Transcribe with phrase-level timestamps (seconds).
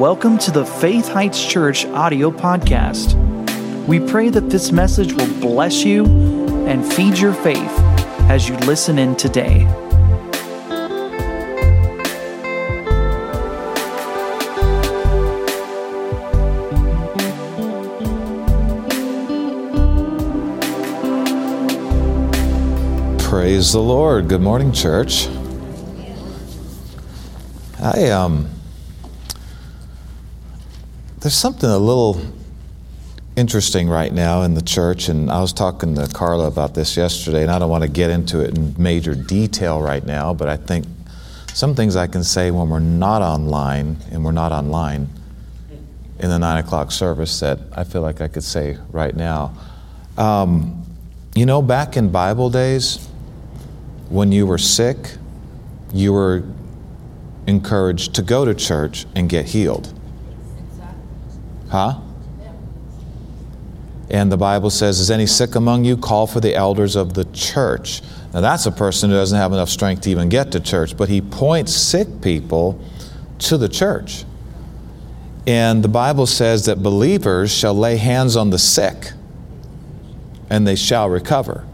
[0.00, 3.14] welcome to the Faith Heights Church audio podcast.
[3.86, 6.06] We pray that this message will bless you
[6.66, 7.78] and feed your faith
[8.30, 9.66] as you listen in today.
[23.18, 24.28] Praise the Lord.
[24.28, 25.28] Good morning, church.
[27.78, 28.48] I um
[31.20, 32.18] there's something a little
[33.36, 37.42] interesting right now in the church and I was talking to Carla about this yesterday
[37.42, 40.56] and I don't want to get into it in major detail right now, but I
[40.56, 40.86] think
[41.52, 45.08] some things I can say when we're not online and we're not online
[46.18, 49.54] in the nine o'clock service that I feel like I could say right now.
[50.16, 50.86] Um,
[51.34, 53.08] you know, back in Bible days,
[54.08, 55.16] when you were sick,
[55.92, 56.44] you were
[57.46, 59.94] encouraged to go to church and get healed.
[61.70, 62.00] Huh?
[64.10, 65.96] And the Bible says, Is any sick among you?
[65.96, 68.02] Call for the elders of the church.
[68.34, 71.08] Now, that's a person who doesn't have enough strength to even get to church, but
[71.08, 72.80] he points sick people
[73.38, 74.24] to the church.
[75.46, 79.12] And the Bible says that believers shall lay hands on the sick
[80.50, 81.64] and they shall recover.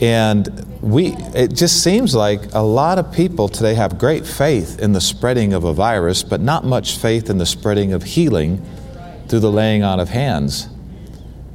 [0.00, 4.92] And we, it just seems like a lot of people today have great faith in
[4.92, 8.64] the spreading of a virus, but not much faith in the spreading of healing
[9.28, 10.68] through the laying on of hands.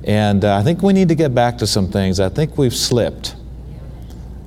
[0.04, 2.20] And uh, I think we need to get back to some things.
[2.20, 3.36] I think we've slipped.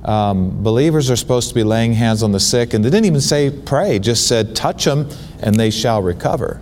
[0.03, 3.21] Um, believers are supposed to be laying hands on the sick, and they didn't even
[3.21, 5.09] say pray, just said touch them
[5.41, 6.61] and they shall recover.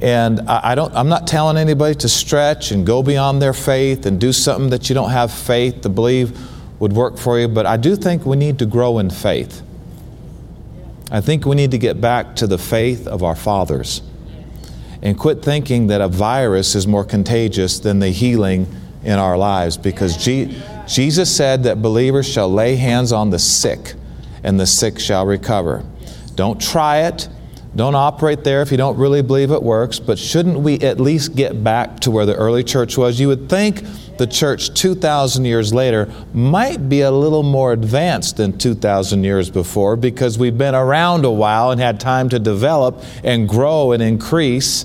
[0.00, 4.06] And I, I don't, I'm not telling anybody to stretch and go beyond their faith
[4.06, 6.38] and do something that you don't have faith to believe
[6.78, 9.62] would work for you, but I do think we need to grow in faith.
[11.10, 14.02] I think we need to get back to the faith of our fathers
[15.02, 18.66] and quit thinking that a virus is more contagious than the healing
[19.04, 23.94] in our lives because G- Jesus said that believers shall lay hands on the sick
[24.42, 25.84] and the sick shall recover.
[26.34, 27.28] Don't try it.
[27.78, 31.36] Don't operate there if you don't really believe it works, but shouldn't we at least
[31.36, 33.20] get back to where the early church was?
[33.20, 33.84] You would think
[34.16, 39.94] the church 2,000 years later might be a little more advanced than 2,000 years before
[39.94, 44.84] because we've been around a while and had time to develop and grow and increase.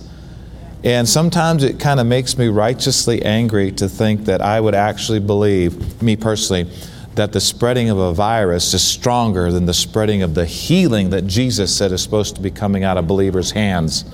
[0.84, 5.20] And sometimes it kind of makes me righteously angry to think that I would actually
[5.20, 6.70] believe, me personally,
[7.16, 11.28] that the spreading of a virus is stronger than the spreading of the healing that
[11.28, 14.06] Jesus said is supposed to be coming out of believers' hands.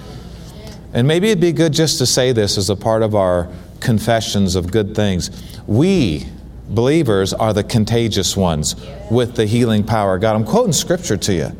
[0.93, 3.49] And maybe it'd be good just to say this as a part of our
[3.79, 5.29] confessions of good things.
[5.67, 6.25] We,
[6.67, 8.75] believers, are the contagious ones
[9.09, 10.35] with the healing power of God.
[10.35, 11.51] I'm quoting scripture to you.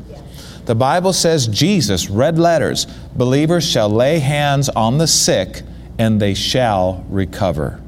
[0.66, 2.86] The Bible says, Jesus, red letters,
[3.16, 5.64] believers shall lay hands on the sick
[5.98, 7.82] and they shall recover.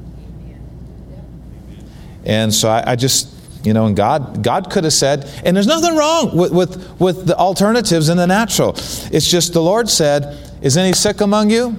[2.24, 3.28] And so I, I just,
[3.64, 7.26] you know, and God, God could have said, and there's nothing wrong with, with, with
[7.26, 8.70] the alternatives in the natural.
[8.70, 11.76] It's just the Lord said, Is any sick among you?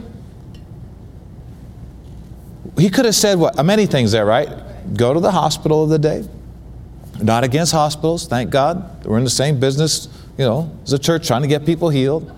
[2.77, 4.49] He could have said what many things there, right?
[4.95, 6.27] Go to the hospital of the day.
[7.21, 9.05] Not against hospitals, thank God.
[9.05, 10.07] We're in the same business,
[10.37, 12.31] you know, as a church trying to get people healed.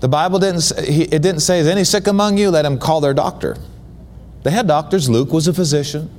[0.00, 2.50] The Bible didn't say, it didn't say, is any sick among you?
[2.50, 3.56] Let him call their doctor.
[4.42, 5.08] They had doctors.
[5.08, 6.10] Luke was a physician.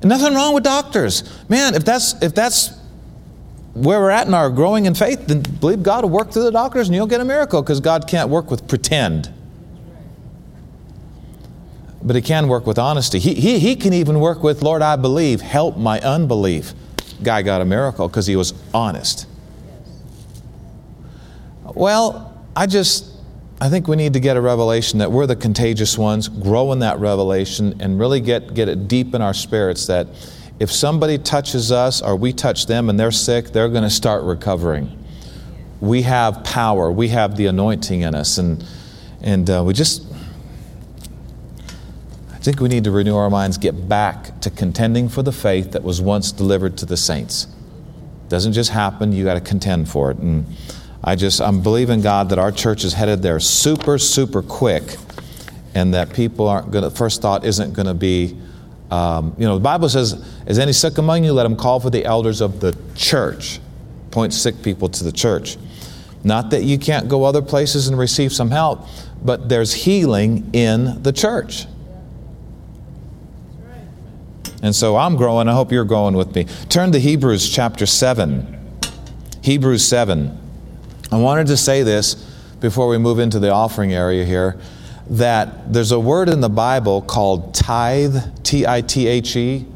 [0.00, 1.24] And nothing wrong with doctors.
[1.48, 2.76] Man, if that's if that's
[3.74, 6.52] where we're at in our growing in faith, then believe God will work through the
[6.52, 9.32] doctors and you'll get a miracle because God can't work with pretend.
[12.02, 13.18] But He can work with honesty.
[13.18, 16.72] He, he, he can even work with, Lord, I believe, help my unbelief.
[17.22, 19.26] Guy got a miracle because he was honest.
[21.64, 23.07] Well, I just,
[23.60, 26.78] I think we need to get a revelation that we're the contagious ones, grow in
[26.78, 30.06] that revelation, and really get, get it deep in our spirits that
[30.60, 34.22] if somebody touches us or we touch them and they're sick, they're going to start
[34.22, 34.96] recovering.
[35.80, 38.64] We have power, we have the anointing in us, and,
[39.20, 40.04] and uh, we just,
[42.32, 45.72] I think we need to renew our minds, get back to contending for the faith
[45.72, 47.48] that was once delivered to the saints.
[48.26, 50.18] It doesn't just happen, you got to contend for it.
[50.18, 50.46] And
[51.08, 54.98] I just, I'm believing God that our church is headed there super, super quick,
[55.74, 58.36] and that people aren't going to, first thought isn't going to be,
[58.90, 61.32] um, you know, the Bible says, Is any sick among you?
[61.32, 63.58] Let him call for the elders of the church.
[64.10, 65.56] Point sick people to the church.
[66.24, 68.86] Not that you can't go other places and receive some help,
[69.24, 71.64] but there's healing in the church.
[74.62, 75.48] And so I'm growing.
[75.48, 76.44] I hope you're growing with me.
[76.68, 78.58] Turn to Hebrews chapter 7.
[79.40, 80.47] Hebrews 7.
[81.10, 82.14] I wanted to say this
[82.60, 84.58] before we move into the offering area here
[85.10, 89.66] that there's a word in the Bible called tithe, T I T H E.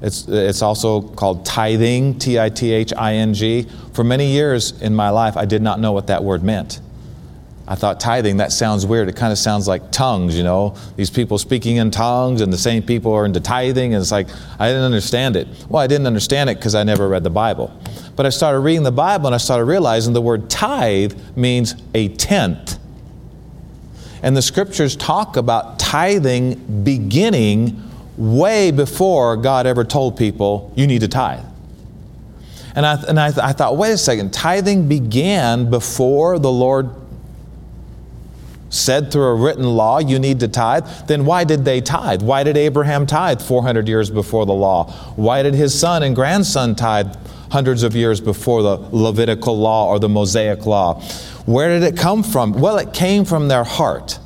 [0.00, 3.68] It's, it's also called tithing, T I T H I N G.
[3.92, 6.80] For many years in my life, I did not know what that word meant.
[7.72, 9.08] I thought tithing, that sounds weird.
[9.08, 12.58] It kind of sounds like tongues, you know, these people speaking in tongues, and the
[12.58, 14.28] same people are into tithing, and it's like,
[14.58, 15.48] I didn't understand it.
[15.70, 17.74] Well, I didn't understand it because I never read the Bible.
[18.14, 22.08] But I started reading the Bible and I started realizing the word tithe means a
[22.08, 22.78] tenth.
[24.22, 27.82] And the scriptures talk about tithing beginning
[28.18, 31.46] way before God ever told people, you need to tithe.
[32.74, 37.01] And I, and I, I thought, wait a second, tithing began before the Lord
[38.72, 42.22] said through a written law you need to tithe, then why did they tithe?
[42.22, 44.90] Why did Abraham tithe 400 years before the law?
[45.14, 47.14] Why did his son and grandson tithe
[47.50, 51.00] hundreds of years before the Levitical law or the Mosaic law?
[51.44, 52.54] Where did it come from?
[52.54, 54.18] Well, it came from their heart.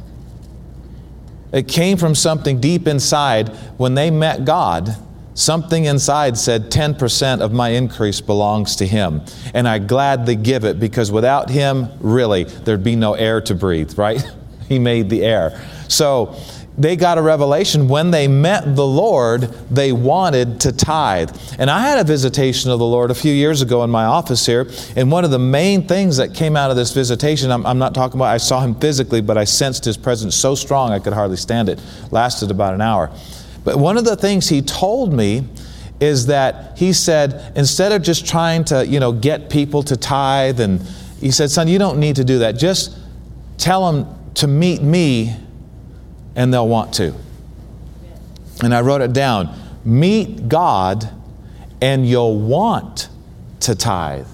[1.53, 3.49] It came from something deep inside
[3.79, 4.97] when they met God.
[5.35, 9.23] Something inside said, 10% of my increase belongs to Him.
[9.53, 13.99] And I gladly give it because without Him, really, there'd be no air to breathe,
[13.99, 14.23] right?
[14.69, 15.61] he made the air.
[15.89, 16.37] So
[16.79, 21.31] they got a revelation when they met the Lord, they wanted to tithe.
[21.59, 24.45] And I had a visitation of the Lord a few years ago in my office
[24.45, 24.69] here.
[24.95, 27.95] And one of the main things that came out of this visitation, I'm, I'm not
[27.95, 31.15] talking about I saw him physically, but I sensed his presence so strong I could
[31.15, 31.81] hardly stand it.
[32.11, 33.11] Lasted about an hour.
[33.65, 35.47] But one of the things he told me
[35.99, 40.61] is that he said, instead of just trying to, you know, get people to tithe,
[40.61, 40.83] and
[41.21, 42.53] he said, son, you don't need to do that.
[42.53, 42.99] Just
[43.57, 45.37] tell them to meet me
[46.35, 47.15] and they'll want to.
[48.63, 49.55] And I wrote it down
[49.85, 51.09] meet God
[51.81, 53.09] and you'll want
[53.61, 54.27] to tithe.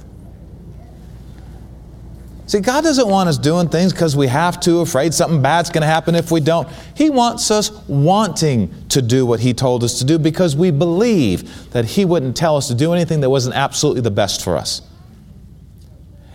[2.47, 5.83] See, God doesn't want us doing things because we have to, afraid something bad's going
[5.83, 6.69] to happen if we don't.
[6.95, 11.71] He wants us wanting to do what He told us to do because we believe
[11.71, 14.83] that He wouldn't tell us to do anything that wasn't absolutely the best for us.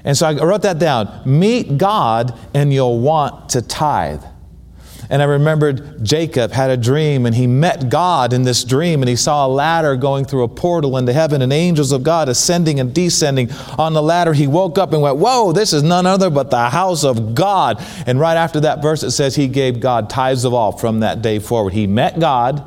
[0.07, 1.21] And so I wrote that down.
[1.25, 4.23] Meet God and you'll want to tithe.
[5.09, 9.09] And I remembered Jacob had a dream and he met God in this dream and
[9.09, 12.79] he saw a ladder going through a portal into heaven and angels of God ascending
[12.79, 14.31] and descending on the ladder.
[14.31, 17.83] He woke up and went, Whoa, this is none other but the house of God.
[18.05, 21.21] And right after that verse, it says he gave God tithes of all from that
[21.21, 21.73] day forward.
[21.73, 22.63] He met God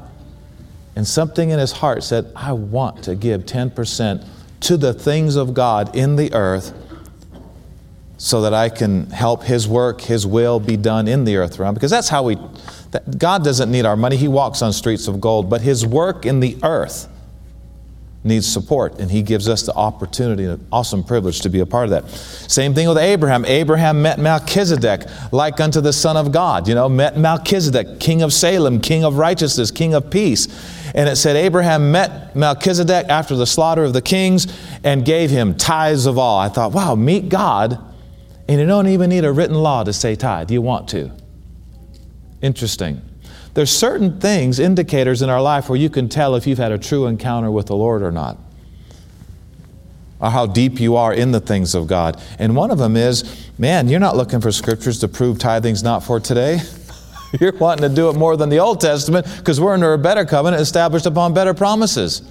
[0.95, 4.27] and something in his heart said, I want to give 10%
[4.61, 6.75] to the things of God in the earth
[8.23, 11.73] so that I can help His work, His will be done in the earth realm.
[11.73, 12.37] Because that's how we,
[12.91, 14.17] that God doesn't need our money.
[14.17, 17.09] He walks on streets of gold, but His work in the earth
[18.23, 21.85] needs support, and He gives us the opportunity, an awesome privilege to be a part
[21.85, 22.11] of that.
[22.11, 23.47] Same thing with Abraham.
[23.47, 28.35] Abraham met Melchizedek like unto the Son of God, you know, met Melchizedek, king of
[28.35, 30.47] Salem, king of righteousness, king of peace.
[30.95, 34.47] And it said Abraham met Melchizedek after the slaughter of the kings
[34.85, 36.39] and gave him tithes of all.
[36.39, 37.87] I thought, wow, meet God
[38.51, 40.51] and you don't even need a written law to say tithe.
[40.51, 41.13] You want to.
[42.43, 43.01] Interesting.
[43.55, 46.79] There's certain things, indicators in our life where you can tell if you've had a
[46.79, 48.39] true encounter with the Lord or not.
[50.19, 52.21] Or how deep you are in the things of God.
[52.41, 56.01] And one of them is, man, you're not looking for scriptures to prove tithing's not
[56.01, 56.59] for today.
[57.41, 60.25] you're wanting to do it more than the Old Testament because we're under a better
[60.25, 62.23] covenant established upon better promises.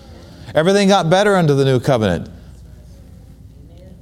[0.54, 2.30] Everything got better under the new covenant.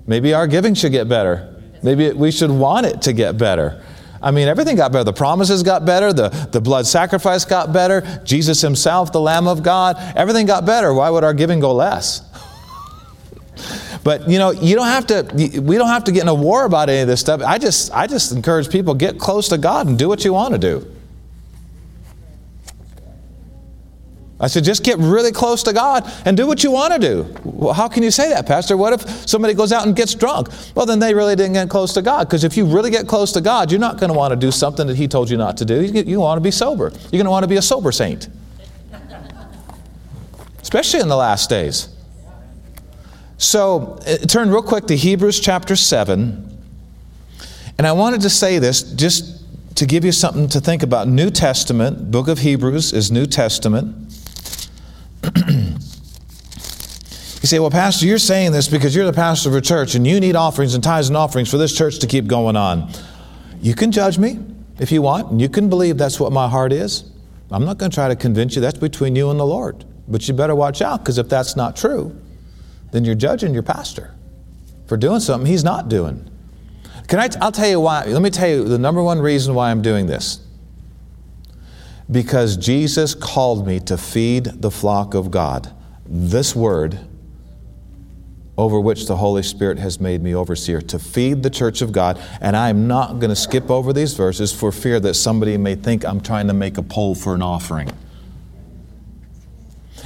[0.08, 1.54] Maybe our giving should get better.
[1.84, 3.84] Maybe we should want it to get better.
[4.22, 5.04] I mean, everything got better.
[5.04, 6.12] The promises got better.
[6.12, 8.22] The, the blood sacrifice got better.
[8.24, 10.94] Jesus himself, the Lamb of God, everything got better.
[10.94, 12.22] Why would our giving go less?
[14.04, 15.62] but you know, you don't have to.
[15.62, 17.42] We don't have to get in a war about any of this stuff.
[17.42, 20.54] I just, I just encourage people get close to God and do what you want
[20.54, 20.97] to do.
[24.40, 27.36] I said, just get really close to God and do what you want to do.
[27.44, 28.78] Well, how can you say that, Pastor?
[28.78, 30.50] What if somebody goes out and gets drunk?
[30.76, 32.28] Well, then they really didn't get close to God.
[32.28, 34.52] Because if you really get close to God, you're not going to want to do
[34.52, 35.84] something that He told you not to do.
[35.84, 36.92] You, you want to be sober.
[36.92, 38.30] You're going to want to be a sober saint,
[40.62, 41.90] especially in the last days.
[43.40, 46.44] So, uh, turn real quick to Hebrews chapter 7.
[47.78, 49.44] And I wanted to say this just
[49.76, 51.08] to give you something to think about.
[51.08, 54.07] New Testament, book of Hebrews is New Testament.
[55.36, 60.06] You say, well, Pastor, you're saying this because you're the pastor of a church and
[60.06, 62.92] you need offerings and tithes and offerings for this church to keep going on.
[63.62, 64.40] You can judge me
[64.80, 67.12] if you want, and you can believe that's what my heart is.
[67.50, 68.62] I'm not going to try to convince you.
[68.62, 69.86] That's between you and the Lord.
[70.08, 72.20] But you better watch out because if that's not true,
[72.92, 74.14] then you're judging your pastor
[74.86, 76.30] for doing something he's not doing.
[77.08, 77.28] Can I?
[77.28, 78.06] T- I'll tell you why.
[78.06, 80.46] Let me tell you the number one reason why I'm doing this.
[82.10, 85.74] Because Jesus called me to feed the flock of God.
[86.06, 87.00] This word
[88.58, 92.20] over which the Holy Spirit has made me overseer, to feed the church of God.
[92.42, 96.04] And I'm not going to skip over these verses for fear that somebody may think
[96.04, 97.92] I'm trying to make a poll for an offering.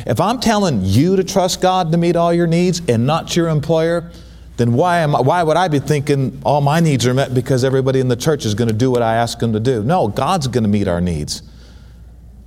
[0.05, 3.47] If I'm telling you to trust God to meet all your needs and not your
[3.47, 4.11] employer,
[4.57, 7.63] then why, am I, why would I be thinking all my needs are met because
[7.63, 9.81] everybody in the church is going to do what I ask them to do?
[9.81, 11.43] No, God's going to meet our needs.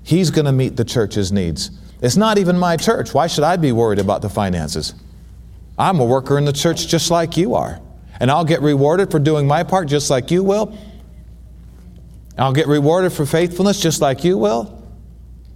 [0.05, 1.71] He's going to meet the church's needs.
[2.01, 3.15] It's not even my church.
[3.15, 4.95] Why should I be worried about the finances?
[5.79, 7.81] I'm a worker in the church just like you are.
[8.21, 10.77] And I'll get rewarded for doing my part just like you will.
[12.37, 14.83] I'll get rewarded for faithfulness just like you will.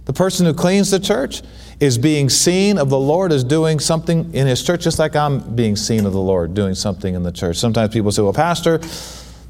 [0.05, 1.43] The person who cleans the church
[1.79, 5.55] is being seen of the Lord as doing something in his church, just like I'm
[5.55, 7.57] being seen of the Lord doing something in the church.
[7.57, 8.79] Sometimes people say, Well, Pastor,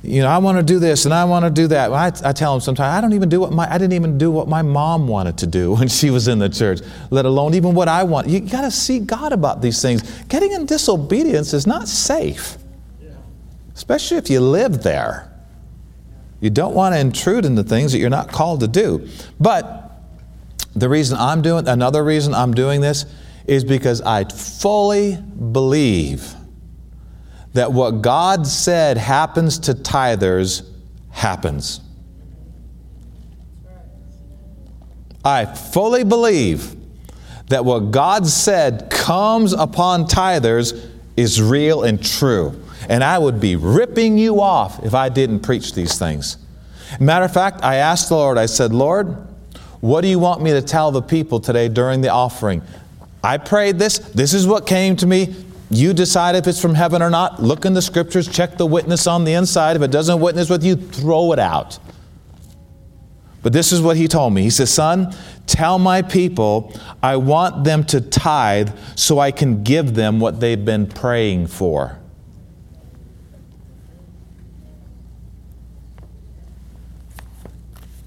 [0.02, 1.92] you know, I want to do this and I want to do that.
[1.92, 4.32] I, I, tell them sometimes I don't even do what my I didn't even do
[4.32, 6.80] what my mom wanted to do when she was in the church,
[7.10, 8.28] let alone even what I want.
[8.28, 10.02] You got to see God about these things.
[10.24, 12.58] Getting in disobedience is not safe,
[13.76, 15.26] especially if you live there.
[16.40, 19.10] You don't want to intrude into things that you're not called to do.
[19.42, 19.92] But
[20.74, 23.06] the reason I'm doing another reason I'm doing this
[23.46, 26.36] is because I fully believe
[27.54, 30.68] that what God said happens to tithers
[31.12, 31.82] happens.
[35.24, 36.76] I fully believe
[37.48, 42.64] that what God said comes upon tithers is real and true.
[42.88, 46.38] And I would be ripping you off if I didn't preach these things.
[47.00, 49.28] Matter of fact, I asked the Lord, I said, Lord,
[49.82, 52.62] what do you want me to tell the people today during the offering?
[53.24, 54.00] I prayed this.
[54.00, 55.36] This is what came to me.
[55.72, 57.42] You decide if it's from heaven or not.
[57.42, 59.76] Look in the scriptures, check the witness on the inside.
[59.76, 61.78] If it doesn't witness with you, throw it out.
[63.42, 64.42] But this is what he told me.
[64.42, 65.16] He says, Son,
[65.48, 70.64] tell my people I want them to tithe so I can give them what they've
[70.64, 72.00] been praying for.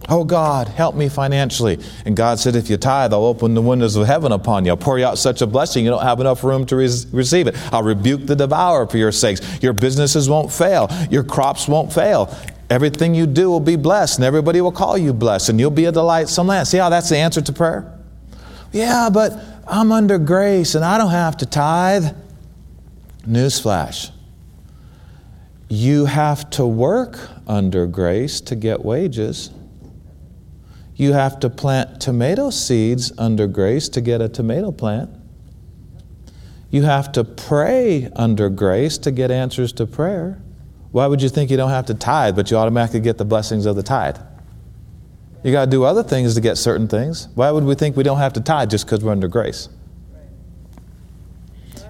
[0.09, 1.79] Oh God, help me financially.
[2.05, 4.73] And God said, If you tithe, I'll open the windows of heaven upon you.
[4.73, 7.57] I'll pour you out such a blessing you don't have enough room to receive it.
[7.73, 9.63] I'll rebuke the devourer for your sakes.
[9.63, 12.35] Your businesses won't fail, your crops won't fail.
[12.69, 15.85] Everything you do will be blessed, and everybody will call you blessed, and you'll be
[15.85, 16.67] a delightsome land.
[16.67, 17.99] See how that's the answer to prayer?
[18.73, 22.15] Yeah, but I'm under grace and I don't have to tithe.
[23.27, 24.11] Newsflash.
[25.69, 29.51] You have to work under grace to get wages.
[31.03, 35.11] You have to plant tomato seeds under grace to get a tomato plant.
[36.71, 40.41] You have to pray under grace to get answers to prayer.
[40.93, 43.67] Why would you think you don't have to tithe, but you automatically get the blessings
[43.67, 44.17] of the tithe?
[45.43, 47.27] You got to do other things to get certain things.
[47.35, 49.69] Why would we think we don't have to tithe just because we're under grace?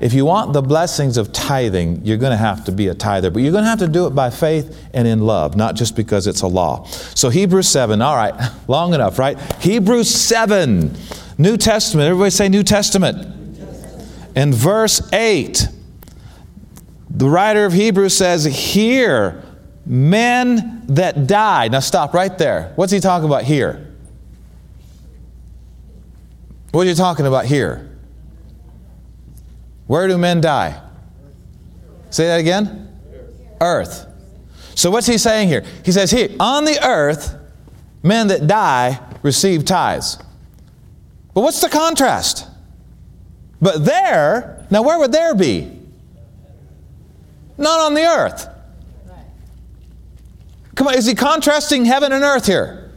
[0.03, 3.31] If you want the blessings of tithing, you're going to have to be a tither,
[3.31, 5.95] but you're going to have to do it by faith and in love, not just
[5.95, 6.85] because it's a law.
[6.87, 8.35] So, Hebrews 7, all right,
[8.69, 9.41] long enough, right?
[9.63, 10.93] Hebrews 7,
[11.39, 12.09] New Testament.
[12.09, 13.29] Everybody say New Testament.
[14.35, 15.69] In verse 8,
[17.09, 19.41] the writer of Hebrews says, Here,
[19.87, 21.71] men that died.
[21.71, 22.73] Now, stop right there.
[22.75, 23.95] What's he talking about here?
[26.73, 27.92] What are you talking about here?
[29.87, 30.81] Where do men die?
[32.11, 32.89] Say that again?
[33.61, 34.07] Earth.
[34.75, 35.65] So what's he saying here?
[35.85, 37.37] He says here, on the earth,
[38.03, 40.19] men that die receive tithes.
[41.35, 42.49] But what's the contrast?
[43.61, 45.79] But there, now where would there be?
[47.57, 48.49] Not on the earth.
[50.75, 52.91] Come on, is he contrasting heaven and earth here?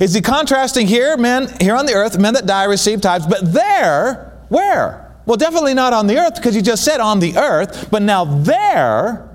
[0.00, 3.52] Is he contrasting here, men here on the earth, men that die receive tithes, but
[3.52, 5.05] there, where?
[5.26, 8.24] Well, definitely not on the earth because you just said on the earth, but now
[8.24, 9.28] there,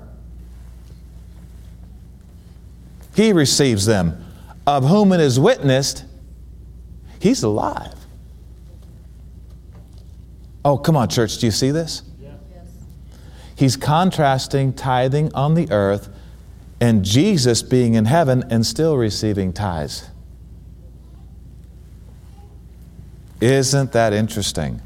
[3.14, 4.24] he receives them,
[4.66, 6.04] of whom it is witnessed,
[7.20, 7.94] he's alive.
[10.64, 12.02] Oh, come on, church, do you see this?
[13.54, 16.08] He's contrasting tithing on the earth
[16.80, 20.08] and Jesus being in heaven and still receiving tithes.
[23.40, 24.80] Isn't that interesting?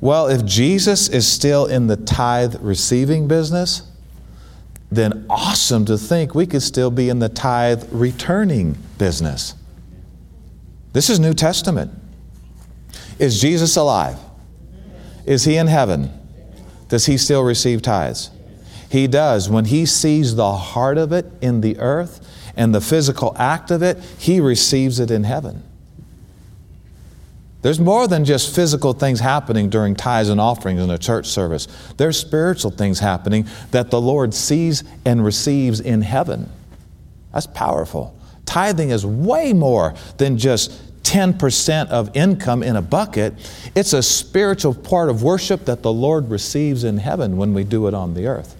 [0.00, 3.82] Well, if Jesus is still in the tithe receiving business,
[4.90, 9.54] then awesome to think we could still be in the tithe returning business.
[10.92, 11.92] This is New Testament.
[13.18, 14.18] Is Jesus alive?
[15.26, 16.10] Is he in heaven?
[16.88, 18.30] Does he still receive tithes?
[18.90, 19.50] He does.
[19.50, 22.26] When he sees the heart of it in the earth
[22.56, 25.62] and the physical act of it, he receives it in heaven.
[27.60, 31.66] There's more than just physical things happening during tithes and offerings in a church service.
[31.96, 36.48] There's spiritual things happening that the Lord sees and receives in heaven.
[37.32, 38.14] That's powerful.
[38.44, 40.72] Tithing is way more than just
[41.02, 43.34] 10% of income in a bucket.
[43.74, 47.88] It's a spiritual part of worship that the Lord receives in heaven when we do
[47.88, 48.57] it on the earth.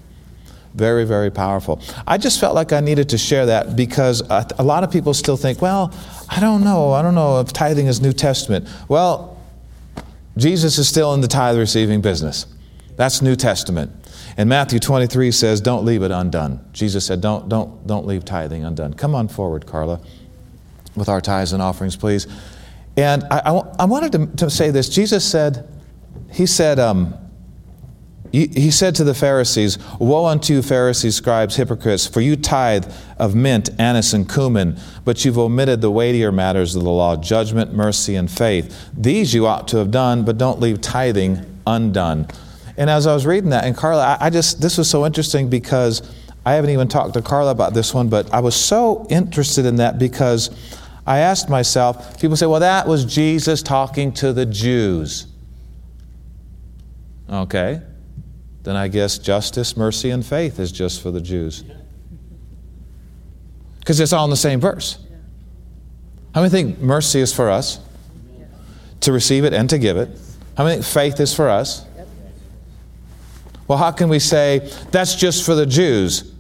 [0.78, 1.82] Very, very powerful.
[2.06, 5.37] I just felt like I needed to share that because a lot of people still
[5.37, 5.92] think, well,
[6.28, 6.92] I don't know.
[6.92, 8.68] I don't know if tithing is New Testament.
[8.87, 9.37] Well,
[10.37, 12.47] Jesus is still in the tithe receiving business.
[12.94, 13.90] That's New Testament.
[14.37, 16.64] And Matthew 23 says, don't leave it undone.
[16.73, 18.94] Jesus said, don't, don't, don't leave tithing undone.
[18.94, 20.00] Come on forward, Carla,
[20.94, 22.28] with our tithes and offerings, please.
[22.97, 24.88] And I, I, I wanted to, to, say this.
[24.88, 25.68] Jesus said,
[26.30, 27.14] He said, um,
[28.32, 33.35] he said to the Pharisees, Woe unto you, Pharisees, scribes, hypocrites, for you tithe of
[33.35, 38.16] mint, anise, and cumin, but you've omitted the weightier matters of the law judgment, mercy,
[38.16, 38.90] and faith.
[38.97, 42.26] These you ought to have done, but don't leave tithing undone.
[42.76, 46.02] And as I was reading that, and Carla, I, just, this was so interesting because
[46.44, 49.76] I haven't even talked to Carla about this one, but I was so interested in
[49.76, 50.50] that because
[51.06, 55.26] I asked myself, people say, well, that was Jesus talking to the Jews.
[57.30, 57.82] Okay
[58.68, 61.64] then I guess justice, mercy, and faith is just for the Jews.
[63.78, 64.98] Because it's all in the same verse.
[66.34, 67.80] How many think mercy is for us?
[69.00, 70.10] To receive it and to give it.
[70.54, 71.87] How many think faith is for us?
[73.68, 76.30] Well, how can we say that's just for the Jews?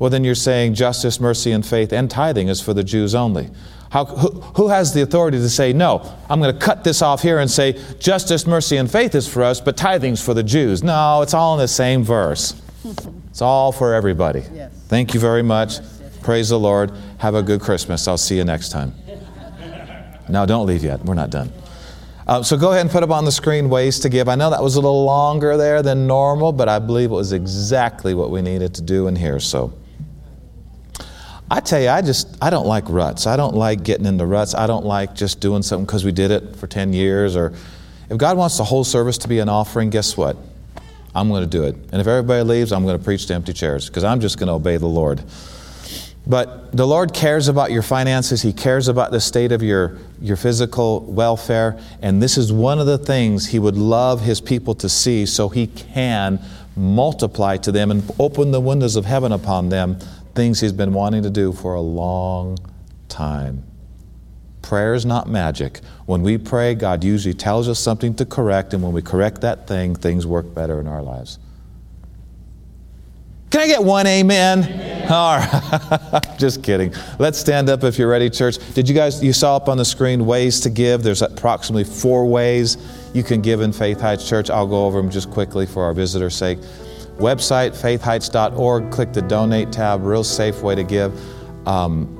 [0.00, 3.48] Well, then you're saying justice, mercy, and faith and tithing is for the Jews only.
[3.90, 7.22] How, who, who, has the authority to say, no, I'm going to cut this off
[7.22, 10.82] here and say justice, mercy, and faith is for us, but tithing's for the Jews?
[10.82, 12.60] No, it's all in the same verse.
[13.36, 14.44] It's all for everybody.
[14.54, 14.72] Yes.
[14.88, 15.74] Thank you very much.
[15.74, 16.18] Yes, yes.
[16.22, 16.90] Praise the Lord.
[17.18, 18.08] Have a good Christmas.
[18.08, 18.94] I'll see you next time.
[20.30, 21.04] no, don't leave yet.
[21.04, 21.52] We're not done.
[22.26, 24.30] Uh, so go ahead and put up on the screen ways to give.
[24.30, 27.34] I know that was a little longer there than normal, but I believe it was
[27.34, 29.38] exactly what we needed to do in here.
[29.38, 29.74] So.
[31.50, 33.26] I tell you, I just, I don't like ruts.
[33.26, 34.54] I don't like getting into ruts.
[34.54, 37.36] I don't like just doing something because we did it for 10 years.
[37.36, 37.52] Or
[38.10, 40.36] if God wants the whole service to be an offering, guess what?
[41.14, 41.76] I'm going to do it.
[41.92, 44.48] And if everybody leaves, I'm going to preach to empty chairs because I'm just going
[44.48, 45.22] to obey the Lord.
[46.26, 48.42] But the Lord cares about your finances.
[48.42, 51.78] He cares about the state of your, your physical welfare.
[52.02, 55.48] And this is one of the things He would love His people to see so
[55.48, 56.40] He can
[56.74, 59.98] multiply to them and open the windows of heaven upon them
[60.36, 62.58] things he's been wanting to do for a long
[63.08, 63.64] time.
[64.62, 65.80] Prayer is not magic.
[66.06, 69.66] When we pray, God usually tells us something to correct, and when we correct that
[69.66, 71.38] thing, things work better in our lives.
[73.50, 74.64] Can I get one amen?
[74.64, 75.10] amen.
[75.10, 76.20] All right.
[76.38, 76.92] Just kidding.
[77.18, 78.58] Let's stand up if you're ready, church.
[78.74, 81.02] Did you guys, you saw up on the screen ways to give?
[81.04, 82.76] There's approximately four ways
[83.14, 84.50] you can give in Faith Heights Church.
[84.50, 86.58] I'll go over them just quickly for our visitor's sake.
[87.18, 91.18] Website, faithheights.org, click the donate tab, real safe way to give.
[91.66, 92.12] Um,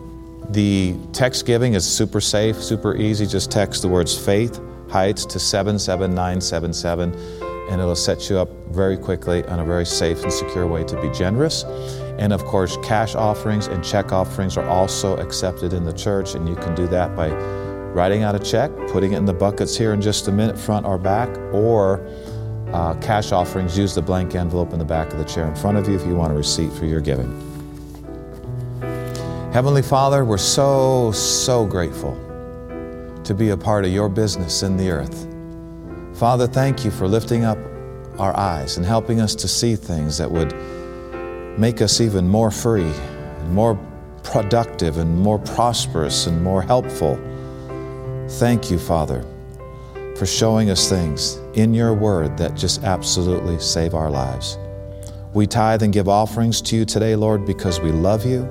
[0.50, 3.26] the text giving is super safe, super easy.
[3.26, 9.44] Just text the words Faith Heights to 77977 and it'll set you up very quickly
[9.46, 11.64] on a very safe and secure way to be generous.
[12.18, 16.48] And of course, cash offerings and check offerings are also accepted in the church, and
[16.48, 19.92] you can do that by writing out a check, putting it in the buckets here
[19.92, 22.06] in just a minute, front or back, or
[22.72, 25.76] uh, cash offerings, use the blank envelope in the back of the chair in front
[25.76, 27.30] of you if you want a receipt for your giving.
[29.52, 32.14] Heavenly Father, we're so, so grateful
[33.24, 35.26] to be a part of your business in the earth.
[36.18, 37.58] Father, thank you for lifting up
[38.18, 40.54] our eyes and helping us to see things that would
[41.58, 43.78] make us even more free and more
[44.22, 47.16] productive and more prosperous and more helpful.
[48.28, 49.24] Thank you, Father
[50.16, 54.58] for showing us things in your word that just absolutely save our lives.
[55.32, 58.48] We tithe and give offerings to you today, Lord, because we love you.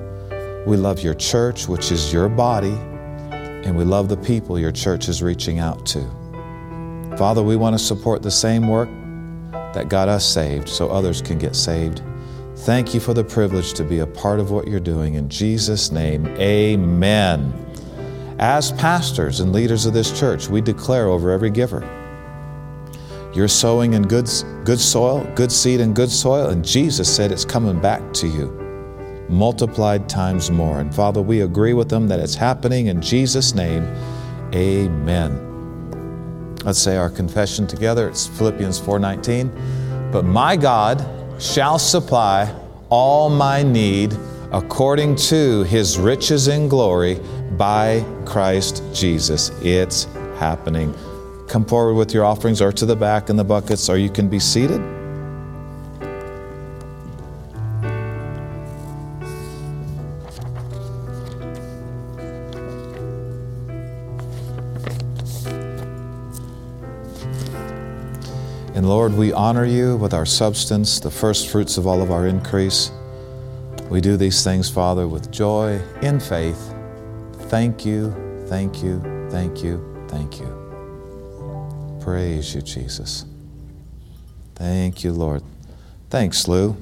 [0.65, 5.07] We love your church, which is your body, and we love the people your church
[5.07, 6.01] is reaching out to.
[7.17, 8.89] Father, we want to support the same work
[9.73, 12.01] that got us saved so others can get saved.
[12.57, 15.13] Thank you for the privilege to be a part of what you're doing.
[15.13, 17.53] In Jesus' name, amen.
[18.39, 21.87] As pastors and leaders of this church, we declare over every giver
[23.35, 24.29] you're sowing in good,
[24.63, 28.65] good soil, good seed in good soil, and Jesus said it's coming back to you
[29.29, 30.79] multiplied times more.
[30.79, 33.83] And Father, we agree with them that it's happening in Jesus' name.
[34.53, 35.41] Amen.
[36.63, 38.09] Let's say our confession together.
[38.09, 39.51] It's Philippians 4:19.
[40.11, 41.05] But my God
[41.39, 42.51] shall supply
[42.89, 44.15] all my need
[44.51, 47.19] according to his riches in glory
[47.57, 49.51] by Christ Jesus.
[49.61, 50.93] It's happening.
[51.47, 54.27] Come forward with your offerings or to the back in the buckets, or you can
[54.27, 54.81] be seated.
[68.75, 72.27] And Lord, we honor you with our substance, the first fruits of all of our
[72.27, 72.91] increase.
[73.89, 76.73] We do these things, Father, with joy, in faith.
[77.49, 78.11] Thank you,
[78.47, 80.54] thank you, thank you, thank you.
[82.05, 83.25] Praise you, Jesus.
[84.53, 85.41] Thank you, Lord.
[86.11, 86.77] Thanks, Lou.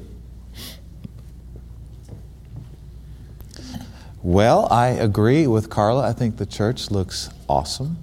[4.21, 6.09] Well, I agree with Carla.
[6.09, 7.95] I think the church looks awesome.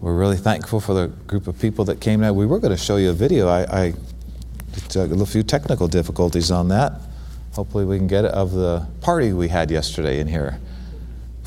[0.00, 2.34] We're really thankful for the group of people that came out.
[2.34, 3.48] We were going to show you a video.
[3.48, 3.94] I, I
[4.96, 7.02] a few technical difficulties on that.
[7.52, 10.58] Hopefully, we can get it of the party we had yesterday in here.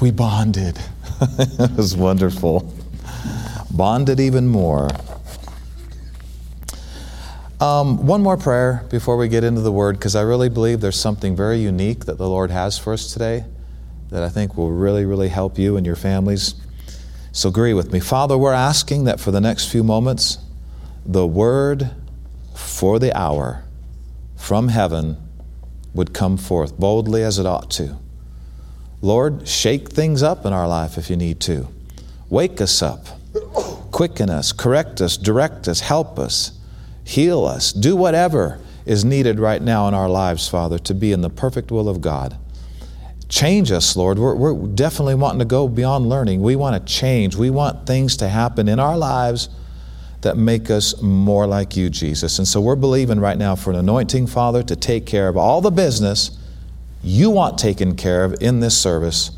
[0.02, 0.78] We bonded.
[1.20, 2.77] it was wonderful.
[3.72, 4.90] Bonded even more.
[7.60, 11.00] Um, one more prayer before we get into the word, because I really believe there's
[11.00, 13.46] something very unique that the Lord has for us today
[14.10, 16.56] that I think will really, really help you and your families.
[17.32, 18.00] So agree with me.
[18.00, 20.38] Father, we're asking that for the next few moments,
[21.06, 21.92] the word
[22.56, 23.64] for the hour
[24.36, 25.18] from heaven
[25.94, 27.98] would come forth boldly as it ought to.
[29.02, 31.68] Lord, shake things up in our life if you need to.
[32.30, 33.17] Wake us up,
[33.92, 36.52] quicken us, correct us, direct us, help us,
[37.04, 41.22] heal us, do whatever is needed right now in our lives, Father, to be in
[41.22, 42.38] the perfect will of God.
[43.28, 44.18] Change us, Lord.
[44.18, 46.42] We're, we're definitely wanting to go beyond learning.
[46.42, 47.36] We want to change.
[47.36, 49.50] We want things to happen in our lives
[50.22, 52.40] that make us more like you, Jesus.
[52.40, 55.60] And so we're believing right now for an anointing, Father, to take care of all
[55.60, 56.38] the business
[57.04, 59.32] you want taken care of in this service.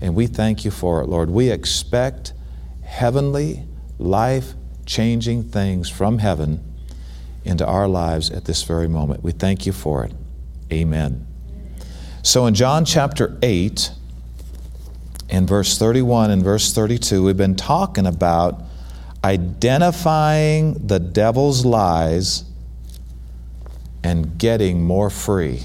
[0.00, 1.30] And we thank you for it, Lord.
[1.30, 2.32] We expect
[2.86, 3.66] heavenly,
[3.98, 4.54] life
[4.86, 6.62] changing things from heaven
[7.44, 9.22] into our lives at this very moment.
[9.22, 10.12] We thank you for it.
[10.72, 11.26] Amen.
[12.22, 13.90] So in John chapter 8,
[15.28, 18.62] in verse 31 and verse 32, we've been talking about
[19.24, 22.44] identifying the devil's lies
[24.02, 25.62] and getting more free.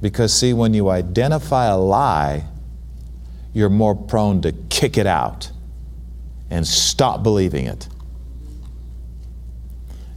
[0.00, 2.44] Because, see, when you identify a lie,
[3.52, 5.50] you're more prone to kick it out
[6.50, 7.88] and stop believing it.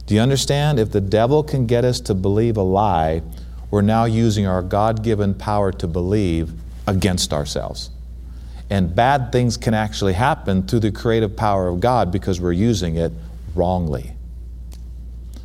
[0.06, 0.78] Do you understand?
[0.78, 3.22] If the devil can get us to believe a lie,
[3.70, 6.52] we're now using our God given power to believe
[6.86, 7.90] against ourselves.
[8.68, 12.96] And bad things can actually happen through the creative power of God because we're using
[12.96, 13.12] it
[13.54, 14.14] wrongly.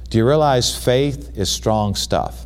[0.10, 2.46] Do you realize faith is strong stuff?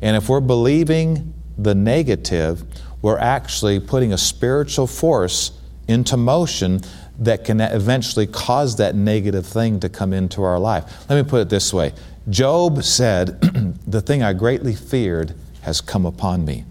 [0.00, 2.64] And if we're believing the negative,
[3.02, 5.52] we're actually putting a spiritual force
[5.88, 6.80] into motion
[7.18, 11.08] that can eventually cause that negative thing to come into our life.
[11.08, 11.92] Let me put it this way
[12.28, 13.40] Job said,
[13.86, 16.64] The thing I greatly feared has come upon me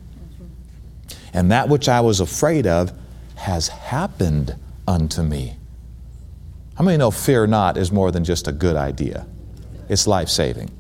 [1.35, 2.93] and that which I was afraid of
[3.35, 4.55] has happened
[4.87, 5.57] unto me.
[6.75, 9.27] How many know fear not is more than just a good idea?
[9.89, 10.71] It's life saving.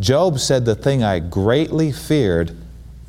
[0.00, 2.56] Job said, The thing I greatly feared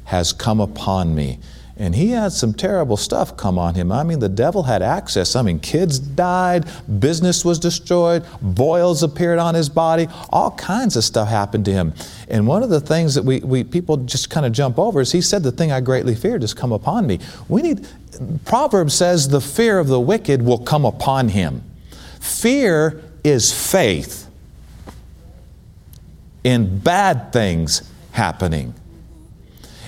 [0.04, 1.40] has come upon me.
[1.78, 3.92] And he had some terrible stuff come on him.
[3.92, 5.36] I mean, the devil had access.
[5.36, 6.66] I mean, kids died,
[7.00, 11.94] business was destroyed, boils appeared on his body, all kinds of stuff happened to him.
[12.30, 15.12] And one of the things that we, we people just kind of jump over is
[15.12, 17.20] he said, The thing I greatly feared has come upon me.
[17.50, 17.86] We need,
[18.46, 21.62] Proverbs says, the fear of the wicked will come upon him.
[22.22, 24.28] Fear is faith
[26.46, 28.74] in bad things happening.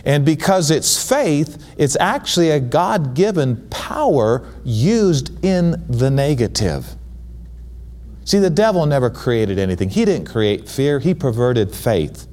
[0.07, 6.95] And because it's faith, it's actually a God given power used in the negative.
[8.23, 9.89] See, the devil never created anything.
[9.89, 12.25] He didn't create fear, he perverted faith.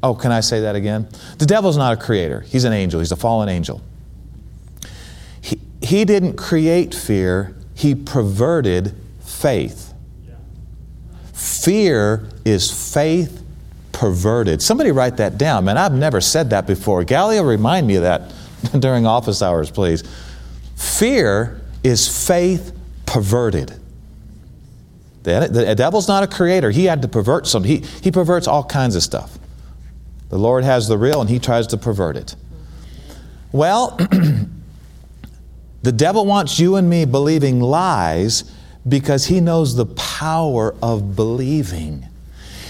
[0.00, 1.08] Oh, can I say that again?
[1.38, 3.82] The devil's not a creator, he's an angel, he's a fallen angel.
[5.40, 9.92] He, he didn't create fear, he perverted faith.
[11.32, 13.43] Fear is faith
[13.94, 14.60] perverted.
[14.60, 15.78] Somebody write that down, man.
[15.78, 17.04] I've never said that before.
[17.04, 18.34] Gallia, remind me of that
[18.78, 20.02] during office hours, please.
[20.76, 22.76] Fear is faith
[23.06, 23.72] perverted.
[25.22, 26.70] The, the, devil's not a creator.
[26.70, 27.82] He had to pervert something.
[27.82, 29.38] He, he perverts all kinds of stuff.
[30.28, 32.36] The Lord has the real and he tries to pervert it.
[33.50, 33.96] Well,
[35.82, 38.52] the devil wants you and me believing lies
[38.86, 42.06] because he knows the power of believing.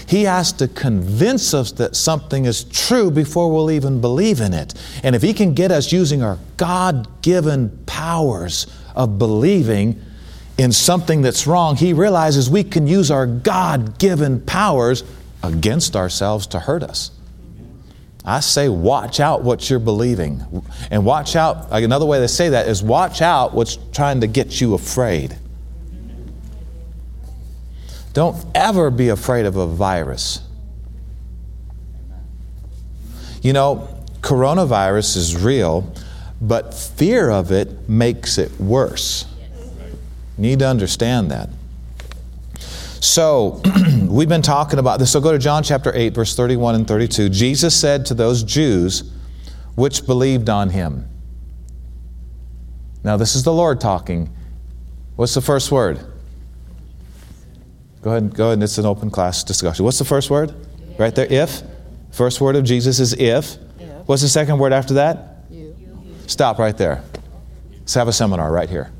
[0.07, 4.73] He has to convince us that something is true before we'll even believe in it.
[5.03, 10.01] And if He can get us using our God given powers of believing
[10.57, 15.03] in something that's wrong, He realizes we can use our God given powers
[15.43, 17.11] against ourselves to hurt us.
[18.23, 20.43] I say, watch out what you're believing.
[20.89, 24.59] And watch out, another way to say that is watch out what's trying to get
[24.59, 25.37] you afraid.
[28.15, 30.39] Don't ever be afraid of a virus.
[33.41, 33.89] You know,
[34.21, 35.93] coronavirus is real,
[36.39, 39.25] but fear of it makes it worse.
[40.37, 41.49] You need to understand that.
[42.57, 43.61] So,
[44.07, 45.11] we've been talking about this.
[45.11, 47.27] So, go to John chapter 8, verse 31 and 32.
[47.27, 49.11] Jesus said to those Jews
[49.75, 51.05] which believed on him.
[53.03, 54.33] Now, this is the Lord talking.
[55.17, 55.99] What's the first word?
[58.05, 58.61] Go ahead, go ahead.
[58.61, 59.83] It's an open class discussion.
[59.83, 60.53] What's the first word?
[60.91, 60.99] If.
[60.99, 61.63] Right there, if.
[62.11, 63.57] First word of Jesus is if.
[63.79, 64.07] if.
[64.07, 65.45] What's the second word after that?
[65.49, 65.75] You.
[66.27, 67.03] Stop right there.
[67.79, 68.91] Let's have a seminar right here.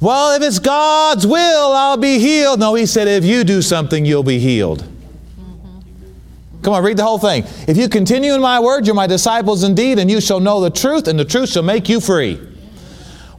[0.00, 2.58] Well, if it's God's will, I'll be healed.
[2.58, 4.82] No, he said, if you do something, you'll be healed.
[5.38, 6.60] Mm-hmm.
[6.62, 7.44] Come on, read the whole thing.
[7.68, 10.70] If you continue in my word, you're my disciples indeed, and you shall know the
[10.70, 12.40] truth, and the truth shall make you free.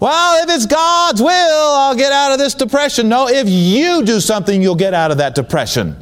[0.05, 3.09] Well, if it's God's will, I'll get out of this depression.
[3.09, 5.95] No, if you do something, you'll get out of that depression.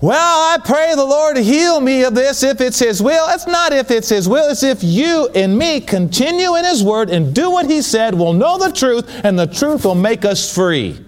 [0.00, 3.26] Well, I pray the Lord to heal me of this if it's His will.
[3.28, 7.10] It's not if it's His will, it's if you and me continue in His Word
[7.10, 10.54] and do what He said, we'll know the truth, and the truth will make us
[10.54, 10.98] free.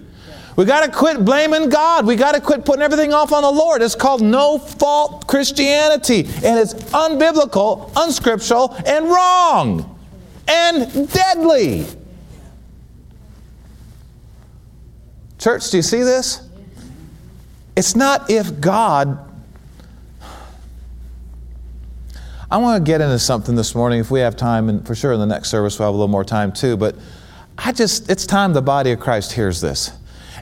[0.57, 2.05] We got to quit blaming God.
[2.05, 3.81] We got to quit putting everything off on the Lord.
[3.81, 9.92] It's called no fault Christianity, and it's unbiblical, unscriptural, and wrong
[10.47, 11.85] and deadly.
[15.37, 16.47] Church, do you see this?
[17.75, 19.29] It's not if God.
[22.49, 25.13] I want to get into something this morning if we have time, and for sure
[25.13, 26.77] in the next service we'll have a little more time too.
[26.77, 26.95] But
[27.57, 29.91] I just, it's time the body of Christ hears this.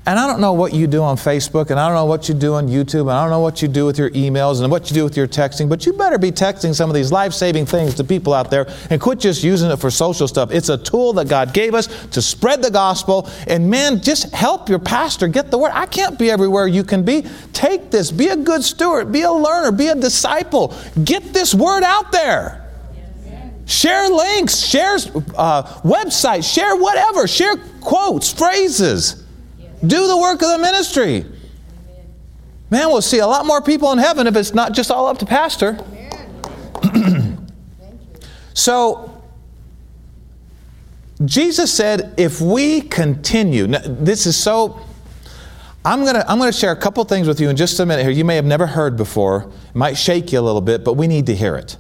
[0.04, 2.34] And I don't know what you do on Facebook, and I don't know what you
[2.34, 4.90] do on YouTube, and I don't know what you do with your emails and what
[4.90, 7.68] you do with your texting, but you better be texting some of these life saving
[7.68, 10.52] things to people out there and quit just using it for social stuff.
[10.52, 13.30] It's a tool that God gave us to spread the gospel.
[13.46, 15.72] And man, just help your pastor get the word.
[15.72, 17.24] I can't be everywhere you can be.
[17.54, 20.76] Take this, be a good steward, be a learner, be a disciple.
[21.04, 22.58] Get this word out there.
[23.68, 24.96] Share links, share
[25.38, 29.20] uh, websites, share whatever, share quotes, phrases.
[29.86, 31.26] Do the work of the ministry.
[32.70, 35.17] Man, we'll see a lot more people in heaven if it's not just all up
[35.17, 35.78] to pastor.
[38.54, 39.24] so,
[41.26, 44.80] Jesus said, if we continue, now, this is so.
[45.84, 48.04] I'm going to I'm to share a couple things with you in just a minute
[48.04, 48.12] here.
[48.12, 49.52] You may have never heard before.
[49.70, 51.76] It might shake you a little bit, but we need to hear it.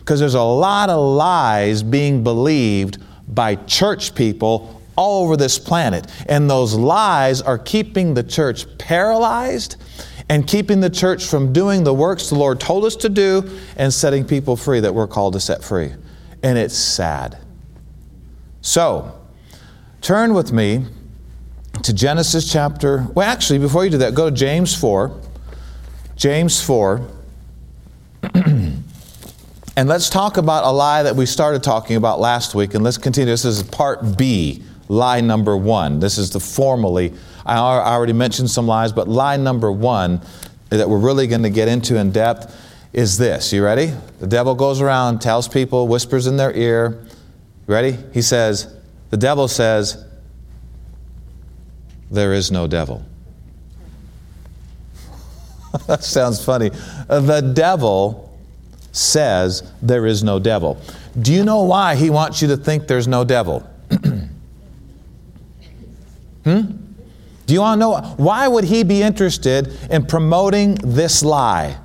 [0.00, 6.06] Because there's a lot of lies being believed by church people all over this planet.
[6.28, 9.76] And those lies are keeping the church paralyzed
[10.28, 13.92] and keeping the church from doing the works the Lord told us to do and
[13.92, 15.92] setting people free that we're called to set free.
[16.42, 17.38] And it's sad.
[18.60, 19.20] So,
[20.00, 20.86] turn with me
[21.82, 23.06] to Genesis chapter.
[23.14, 25.20] Well, actually, before you do that, go to James 4.
[26.16, 27.08] James 4.
[28.34, 28.82] and
[29.76, 33.32] let's talk about a lie that we started talking about last week, and let's continue.
[33.32, 36.00] This is part B lie number one.
[36.00, 37.12] This is the formally,
[37.44, 40.20] I already mentioned some lies, but lie number one
[40.70, 42.54] that we're really going to get into in depth
[42.92, 43.52] is this.
[43.52, 43.92] You ready?
[44.20, 47.04] The devil goes around, tells people, whispers in their ear.
[47.66, 47.98] Ready?
[48.12, 48.74] He says,
[49.10, 50.04] the devil says,
[52.10, 53.04] there is no devil.
[55.86, 56.70] that sounds funny.
[57.08, 58.26] The devil
[58.92, 60.80] says there is no devil.
[61.20, 63.68] Do you know why he wants you to think there's no devil?
[66.46, 66.76] Hmm?
[67.46, 71.76] Do you want to know why would he be interested in promoting this lie?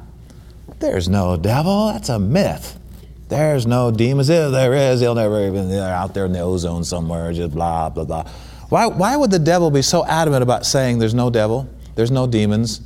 [0.78, 1.88] There's no devil.
[1.88, 2.80] That's a myth.
[3.28, 4.30] There's no demons.
[4.30, 7.90] If there is, he'll never even they're out there in the ozone somewhere, just blah,
[7.90, 8.30] blah, blah.
[8.70, 12.28] Why, why would the devil be so adamant about saying there's no devil, there's no
[12.28, 12.82] demons,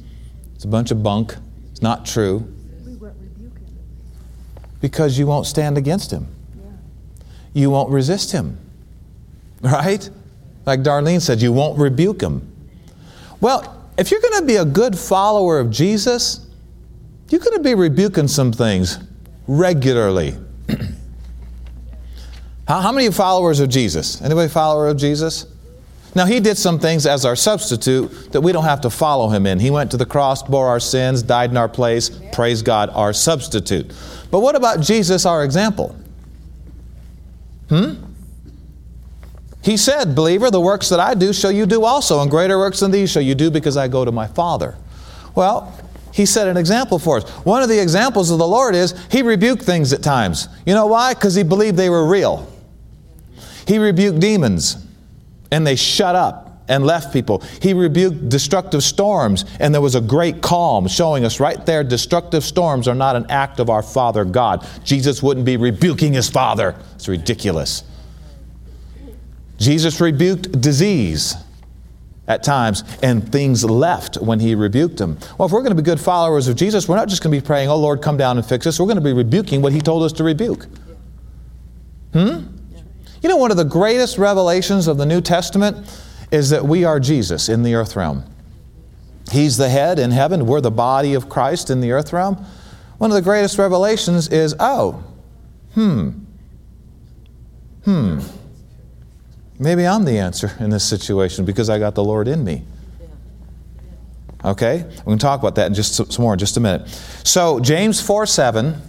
[0.56, 1.36] it's a bunch of bunk,
[1.72, 2.48] it's not true?
[4.80, 6.28] Because you won't stand against him.
[7.54, 8.60] You won't resist him.
[9.62, 10.10] Right?
[10.65, 12.51] Like Darlene said, you won't rebuke them.
[13.41, 16.45] Well, if you're going to be a good follower of Jesus,
[17.30, 18.99] you're going to be rebuking some things
[19.47, 20.36] regularly.
[22.67, 24.23] How, how many followers of Jesus?
[24.23, 25.45] Anybody follower of Jesus?
[26.15, 29.45] Now, he did some things as our substitute that we don't have to follow him
[29.45, 29.60] in.
[29.60, 32.10] He went to the cross, bore our sins, died in our place.
[32.32, 33.93] Praise God, our substitute.
[34.32, 35.95] But what about Jesus, our example?
[37.69, 37.95] Hmm?
[39.65, 42.82] He said, Believer, the works that I do shall you do also, and greater works
[42.82, 44.75] than these shall you do because I go to my Father.
[45.34, 45.75] Well,
[46.13, 47.28] he set an example for us.
[47.43, 50.49] One of the examples of the Lord is he rebuked things at times.
[50.67, 51.15] You know why?
[51.15, 52.47] Because he believed they were real.
[53.67, 54.78] He rebuked demons
[55.51, 57.39] and they shut up and left people.
[57.60, 62.43] He rebuked destructive storms, and there was a great calm, showing us right there destructive
[62.43, 64.63] storms are not an act of our Father God.
[64.84, 66.75] Jesus wouldn't be rebuking his Father.
[66.93, 67.84] It's ridiculous.
[69.58, 71.36] Jesus rebuked disease
[72.28, 75.18] at times, and things left when he rebuked them.
[75.38, 77.39] Well, if we're going to be good followers of Jesus, we're not just going to
[77.39, 78.80] be praying, Oh Lord, come down and fix us.
[78.80, 80.65] We're going to be rebuking what he told us to rebuke.
[82.13, 82.48] Hmm?
[83.22, 85.78] You know, one of the greatest revelations of the New Testament
[86.32, 88.24] is that we are Jesus in the earth realm.
[89.32, 92.44] He's the head in heaven, we're the body of Christ in the earth realm.
[92.98, 95.04] One of the greatest revelations is oh,
[95.74, 96.10] hmm,
[97.84, 98.20] hmm,
[99.60, 102.63] maybe I'm the answer in this situation because I got the Lord in me.
[104.44, 104.84] Okay?
[104.84, 106.88] We're going to talk about that in just some more in just a minute.
[107.24, 108.82] So, James 4 7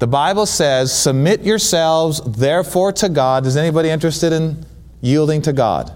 [0.00, 3.46] the Bible says, Submit yourselves therefore to God.
[3.46, 4.64] Is anybody interested in
[5.02, 5.92] yielding to God?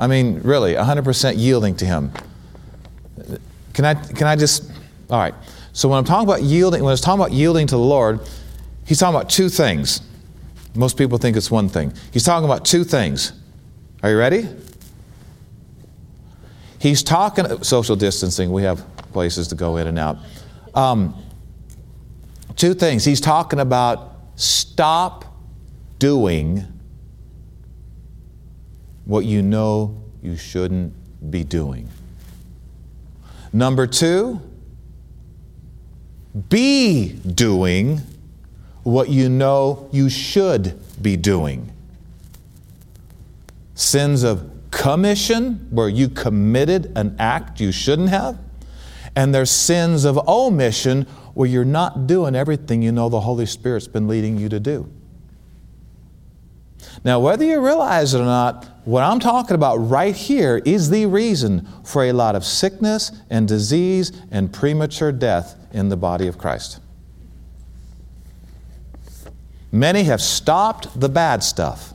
[0.00, 2.10] I mean, really, 100% yielding to Him.
[3.74, 4.70] Can I, can I just,
[5.10, 5.34] all right.
[5.74, 8.20] So when I'm talking about yielding, when I was talking about yielding to the Lord,
[8.86, 10.00] He's talking about two things.
[10.74, 11.92] Most people think it's one thing.
[12.12, 13.32] He's talking about two things.
[14.02, 14.48] Are you ready?
[16.78, 18.50] He's talking social distancing.
[18.50, 20.18] We have places to go in and out.
[20.74, 21.14] Um,
[22.56, 23.04] Two things.
[23.04, 25.24] He's talking about stop
[25.98, 26.64] doing
[29.04, 30.94] what you know you shouldn't
[31.30, 31.88] be doing.
[33.52, 34.40] Number two,
[36.48, 38.00] be doing
[38.82, 41.72] what you know you should be doing.
[43.74, 48.38] Sins of commission, where you committed an act you shouldn't have,
[49.14, 51.02] and there's sins of omission,
[51.34, 54.90] where you're not doing everything you know the Holy Spirit's been leading you to do.
[57.04, 61.06] Now, whether you realize it or not, what I'm talking about right here is the
[61.06, 66.38] reason for a lot of sickness and disease and premature death in the body of
[66.38, 66.80] Christ.
[69.72, 71.94] Many have stopped the bad stuff,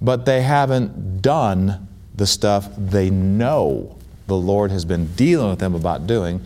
[0.00, 5.74] but they haven't done the stuff they know the Lord has been dealing with them
[5.74, 6.40] about doing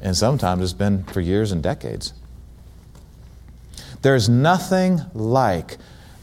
[0.00, 2.12] and sometimes it's been for years and decades.
[4.02, 5.76] There's nothing like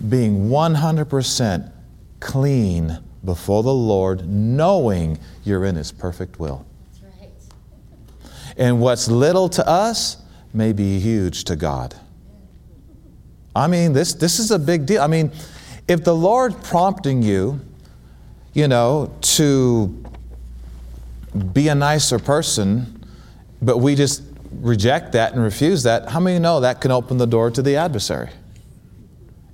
[0.08, 1.72] being 100%
[2.20, 6.66] clean before the Lord, knowing you're in His perfect will.
[7.04, 7.32] Right.
[8.56, 10.18] And what's little to us
[10.54, 11.96] may be huge to God.
[13.56, 15.02] I mean, this, this is a big deal.
[15.02, 15.32] I mean,
[15.88, 17.60] if the Lord prompting you,
[18.54, 20.04] you know, to
[21.54, 23.06] be a nicer person,
[23.62, 27.28] but we just reject that and refuse that, how many know that can open the
[27.28, 28.30] door to the adversary?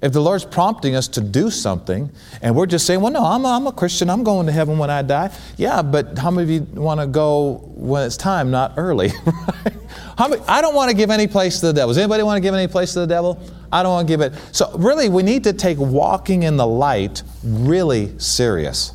[0.02, 2.10] If the Lord's prompting us to do something
[2.42, 4.80] and we're just saying, well, no, I'm a, I'm a Christian, I'm going to heaven
[4.80, 5.32] when I die.
[5.58, 9.10] Yeah, but how many of you want to go when it's time, not early?
[9.26, 9.76] right?
[10.18, 11.90] How many, I don't want to give any place to the devil.
[11.90, 13.40] Does anybody want to give any place to the devil?
[13.71, 14.34] I don't want to give it.
[14.51, 18.93] So, really, we need to take walking in the light really serious.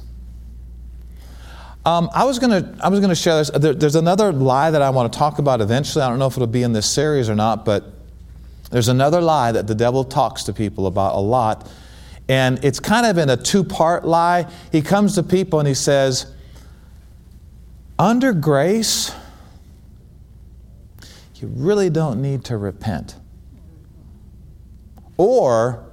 [1.87, 3.51] Um, I was gonna I was gonna share this.
[3.51, 6.03] There, there's another lie that I want to talk about eventually.
[6.03, 7.93] I don't know if it'll be in this series or not, but
[8.73, 11.71] there's another lie that the devil talks to people about a lot,
[12.29, 14.51] and it's kind of in a two-part lie.
[14.73, 16.27] He comes to people and he says,
[18.01, 19.13] "Under grace,
[21.37, 23.15] you really don't need to repent,"
[25.17, 25.85] or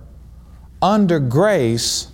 [0.81, 2.07] under grace,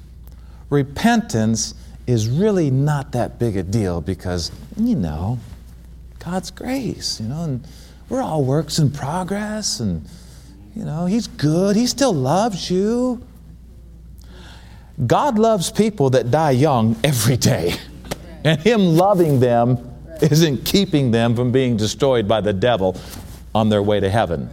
[0.69, 1.73] repentance
[2.05, 5.39] is really not that big a deal because, you know,
[6.23, 7.67] God's grace, you know, and
[8.09, 10.07] we're all works in progress and,
[10.75, 11.75] you know, He's good.
[11.75, 13.25] He still loves you.
[15.05, 17.75] God loves people that die young every day.
[18.41, 19.89] And Him loving them
[20.21, 22.95] isn't keeping them from being destroyed by the devil
[23.53, 24.49] on their way to heaven.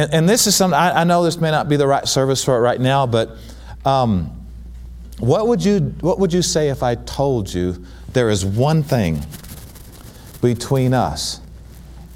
[0.00, 2.42] And, and this is something, I, I, know this may not be the right service
[2.42, 3.36] for it right now, but
[3.84, 4.30] um,
[5.18, 7.84] what would you, what would you say if I told you
[8.14, 9.22] there is one thing
[10.40, 11.42] between us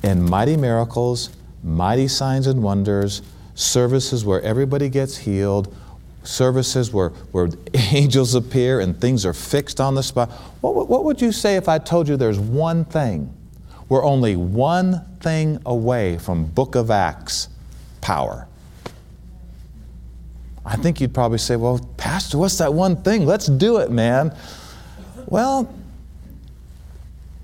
[0.03, 1.29] and mighty miracles,
[1.63, 3.21] mighty signs and wonders,
[3.55, 5.77] services where everybody gets healed,
[6.23, 10.31] services where, where angels appear and things are fixed on the spot.
[10.63, 13.31] What, what would you say if I told you there's one thing?
[13.91, 17.49] We're only one thing away from Book of Acts
[18.05, 18.47] power.
[20.63, 23.25] I think you'd probably say, Well, Pastor, what's that one thing?
[23.25, 24.37] Let's do it, man.
[25.27, 25.75] Well,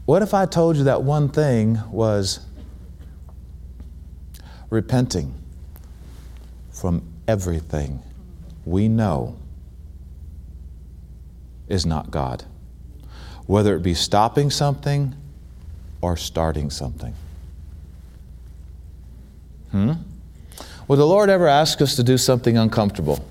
[0.05, 2.41] what if I told you that one thing was
[4.69, 5.35] repenting
[6.71, 8.03] from everything
[8.67, 9.37] we know
[11.69, 12.45] is not God?
[13.47, 15.15] Whether it be stopping something
[16.03, 17.15] or starting something.
[19.71, 19.93] Hmm?
[20.91, 23.25] Would the Lord ever ask us to do something uncomfortable?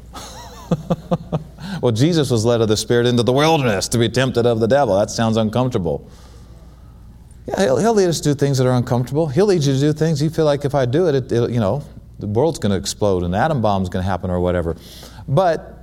[1.82, 4.68] well, Jesus was led of the Spirit into the wilderness to be tempted of the
[4.68, 4.98] devil.
[4.98, 6.10] That sounds uncomfortable.
[7.48, 9.28] Yeah, he'll, he'll lead us to do things that are uncomfortable.
[9.28, 11.52] He'll lead you to do things you feel like if I do it, it, it
[11.52, 11.84] you know,
[12.18, 14.78] the world's going to explode, an atom bomb's going to happen, or whatever.
[15.28, 15.79] But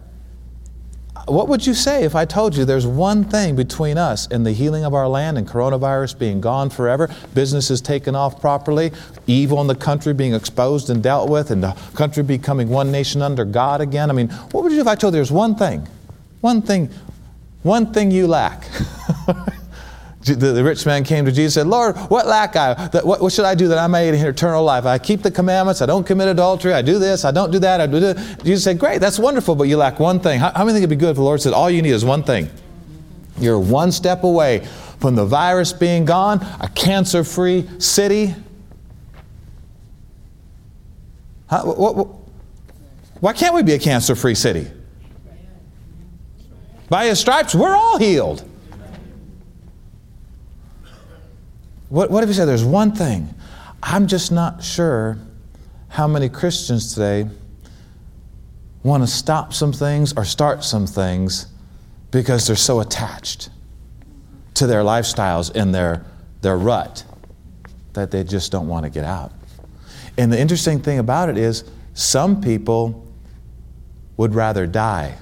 [1.26, 4.52] what would you say if I told you there's one thing between us and the
[4.52, 8.92] healing of our land and coronavirus being gone forever, businesses taken off properly,
[9.26, 13.22] evil in the country being exposed and dealt with, and the country becoming one nation
[13.22, 14.08] under God again?
[14.08, 15.86] I mean, what would you do if I told you there's one thing,
[16.42, 16.90] one thing,
[17.62, 18.68] one thing you lack?
[20.34, 22.88] the, the, rich man came to Jesus and said, Lord, what lack I?
[23.02, 24.84] What, what, should I do that I may inherit eternal life?
[24.84, 25.82] I keep the commandments.
[25.82, 26.72] I don't commit adultery.
[26.72, 27.24] I do this.
[27.24, 27.80] I don't do that.
[27.80, 28.36] I do this.
[28.42, 30.40] Jesus said, Great, that's wonderful, but you lack one thing.
[30.40, 32.04] How, how many think it'd be good if the Lord said, All you need is
[32.04, 32.50] one thing?
[33.38, 34.66] You're one step away
[35.00, 38.34] from the virus being gone, a cancer free city.
[41.48, 42.08] What, what,
[43.20, 44.70] why can't we be a cancer free city?
[46.88, 48.48] By his stripes, we're all healed.
[51.88, 53.32] What, what if you said there's one thing?
[53.82, 55.18] I'm just not sure
[55.88, 57.28] how many Christians today
[58.82, 61.46] want to stop some things or start some things
[62.10, 63.50] because they're so attached
[64.54, 66.04] to their lifestyles and their,
[66.40, 67.04] their rut
[67.92, 69.32] that they just don't want to get out.
[70.18, 71.64] And the interesting thing about it is,
[71.94, 73.06] some people
[74.16, 75.16] would rather die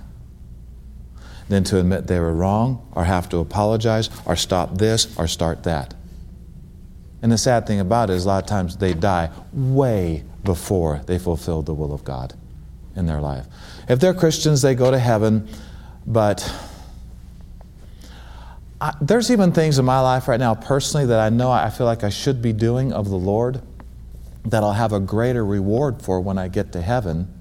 [1.48, 5.64] than to admit they were wrong or have to apologize or stop this or start
[5.64, 5.94] that.
[7.24, 11.00] And the sad thing about it is, a lot of times they die way before
[11.06, 12.34] they fulfilled the will of God
[12.96, 13.46] in their life.
[13.88, 15.48] If they're Christians, they go to heaven,
[16.06, 16.54] but
[18.78, 21.86] I, there's even things in my life right now, personally, that I know I feel
[21.86, 23.62] like I should be doing of the Lord
[24.44, 27.32] that I'll have a greater reward for when I get to heaven.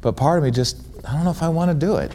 [0.00, 2.10] But part of me just, I don't know if I want to do it.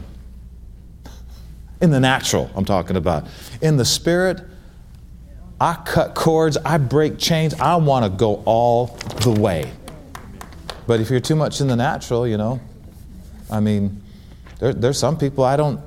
[1.81, 3.27] In the natural, I'm talking about.
[3.61, 4.41] In the spirit,
[5.59, 8.87] I cut cords, I break chains, I want to go all
[9.21, 9.71] the way.
[10.85, 12.61] But if you're too much in the natural, you know,
[13.49, 14.01] I mean,
[14.59, 15.81] there, there's some people I don't,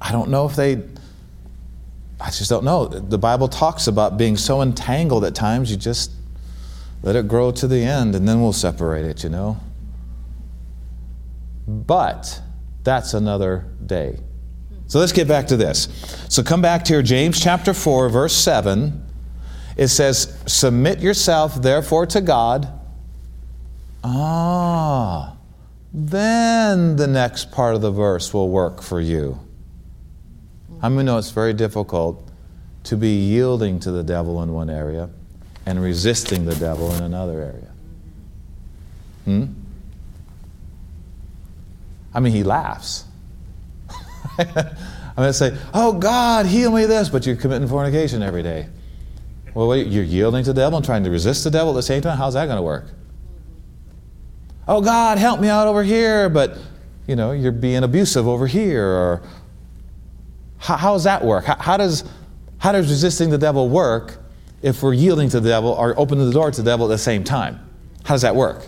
[0.00, 0.82] I don't know if they,
[2.20, 2.86] I just don't know.
[2.86, 6.12] The Bible talks about being so entangled at times, you just
[7.02, 9.58] let it grow to the end and then we'll separate it, you know.
[11.66, 12.40] But
[12.82, 14.18] that's another day.
[14.94, 15.88] So let's get back to this.
[16.28, 19.04] So come back to here, James chapter 4, verse 7.
[19.76, 22.68] It says, Submit yourself therefore to God.
[24.04, 25.36] Ah,
[25.92, 29.40] then the next part of the verse will work for you.
[30.80, 32.30] How many know it's very difficult
[32.84, 35.10] to be yielding to the devil in one area
[35.66, 37.72] and resisting the devil in another area?
[39.24, 39.54] Hmm?
[42.14, 43.06] I mean, he laughs.
[44.38, 48.68] I'm going to say, Oh, God, heal me this, but you're committing fornication every day.
[49.54, 51.82] Well, wait, you're yielding to the devil and trying to resist the devil at the
[51.82, 52.18] same time?
[52.18, 52.86] How's that going to work?
[54.66, 56.58] Oh, God, help me out over here, but
[57.06, 58.86] you know, you're being abusive over here.
[58.86, 59.22] Or
[60.58, 61.44] how, how does that work?
[61.44, 62.04] How, how, does,
[62.58, 64.18] how does resisting the devil work
[64.62, 66.98] if we're yielding to the devil or opening the door to the devil at the
[66.98, 67.60] same time?
[68.04, 68.66] How does that work?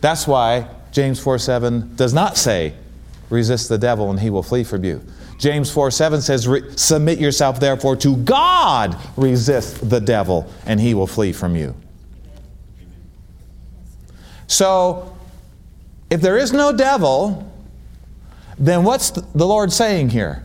[0.00, 2.74] That's why James 4 7 does not say
[3.32, 5.04] resist the devil and he will flee from you.
[5.38, 11.06] James 4 7 says, Submit yourself therefore to God, resist the devil, and he will
[11.06, 11.74] flee from you.
[14.46, 15.16] So,
[16.10, 17.50] if there is no devil,
[18.58, 20.44] then what's the Lord saying here?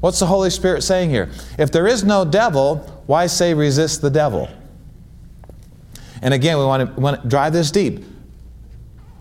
[0.00, 1.30] What's the Holy Spirit saying here?
[1.58, 4.48] If there is no devil, why say resist the devil?
[6.22, 8.04] And again, we want to, want to drive this deep.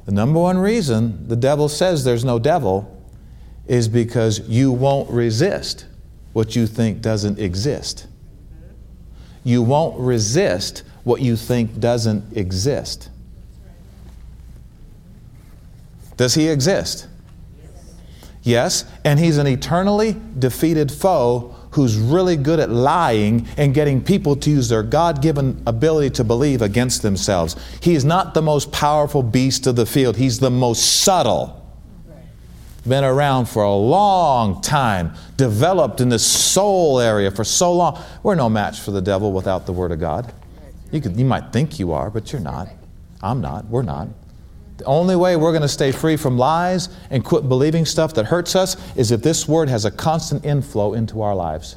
[0.10, 3.00] The number one reason the devil says there's no devil
[3.68, 5.86] is because you won't resist
[6.34, 8.08] what you think doesn't exist.
[9.44, 13.12] You won't resist what you think doesn't exist.
[16.18, 17.06] Does he exist?
[18.42, 24.36] Yes, and he's an eternally defeated foe who's really good at lying and getting people
[24.36, 27.56] to use their God given ability to believe against themselves.
[27.82, 31.56] He's not the most powerful beast of the field, he's the most subtle.
[32.88, 38.02] Been around for a long time, developed in the soul area for so long.
[38.24, 40.34] We're no match for the devil without the Word of God.
[40.92, 42.70] You, could, you might think you are, but you're not.
[43.22, 43.66] I'm not.
[43.66, 44.08] We're not.
[44.80, 48.28] The only way we're going to stay free from lies and quit believing stuff that
[48.28, 51.76] hurts us is if this word has a constant inflow into our lives.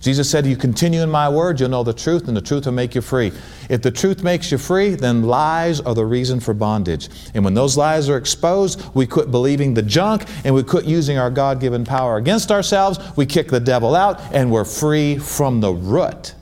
[0.00, 2.72] Jesus said, You continue in my word, you'll know the truth, and the truth will
[2.72, 3.32] make you free.
[3.68, 7.10] If the truth makes you free, then lies are the reason for bondage.
[7.34, 11.18] And when those lies are exposed, we quit believing the junk and we quit using
[11.18, 12.98] our God given power against ourselves.
[13.16, 16.34] We kick the devil out and we're free from the root.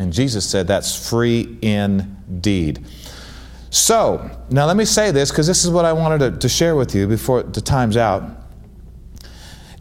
[0.00, 2.86] And Jesus said that's free indeed.
[3.68, 6.74] So, now let me say this because this is what I wanted to, to, share
[6.74, 8.24] with you before the time's out.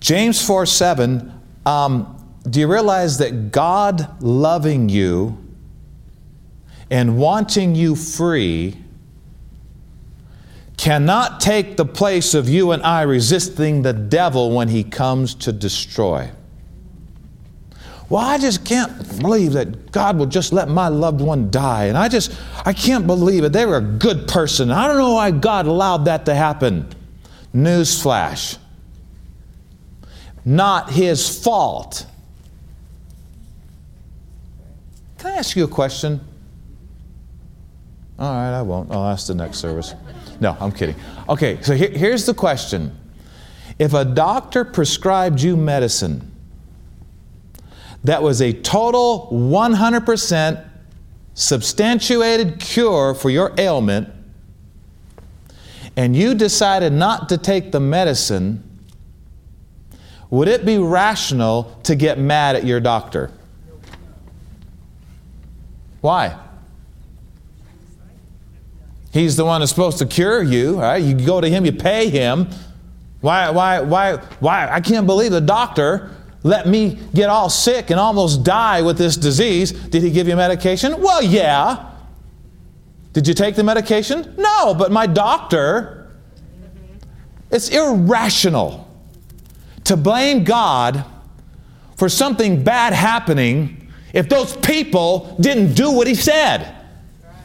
[0.02, 1.32] James 4 7,
[1.66, 5.38] um, do you realize that God loving you
[6.92, 8.76] and wanting you free
[10.76, 15.54] cannot take the place of you and I resisting the devil when he comes to
[15.54, 16.30] destroy?
[18.10, 21.86] Well, I just can't believe that God will just let my loved one die.
[21.86, 22.36] And I just,
[22.66, 23.54] I can't believe it.
[23.54, 24.72] They were a good person.
[24.72, 26.90] I don't know why God allowed that to happen.
[27.54, 28.58] Newsflash.
[30.44, 32.08] Not his fault.
[35.20, 36.22] Can I ask you a question?
[38.18, 38.92] All right, I won't.
[38.92, 39.94] I'll ask the next service.
[40.40, 40.96] No, I'm kidding.
[41.28, 42.98] Okay, so here, here's the question
[43.78, 46.32] If a doctor prescribed you medicine,
[48.04, 50.66] that was a total 100%
[51.34, 54.10] substantiated cure for your ailment,
[55.96, 58.64] and you decided not to take the medicine,
[60.30, 63.32] would it be rational to get mad at your doctor?
[66.02, 66.38] Why?
[69.12, 70.98] He's the one that's supposed to cure you, right?
[70.98, 72.48] You go to him, you pay him.
[73.22, 74.70] Why, why, why, why?
[74.70, 79.18] I can't believe the doctor let me get all sick and almost die with this
[79.18, 79.72] disease.
[79.72, 81.02] Did he give you medication?
[81.02, 81.92] Well, yeah.
[83.14, 84.36] Did you take the medication?
[84.38, 86.12] No, but my doctor,
[87.52, 88.88] it's irrational
[89.86, 91.04] to blame God
[91.98, 96.76] for something bad happening if those people didn't do what he said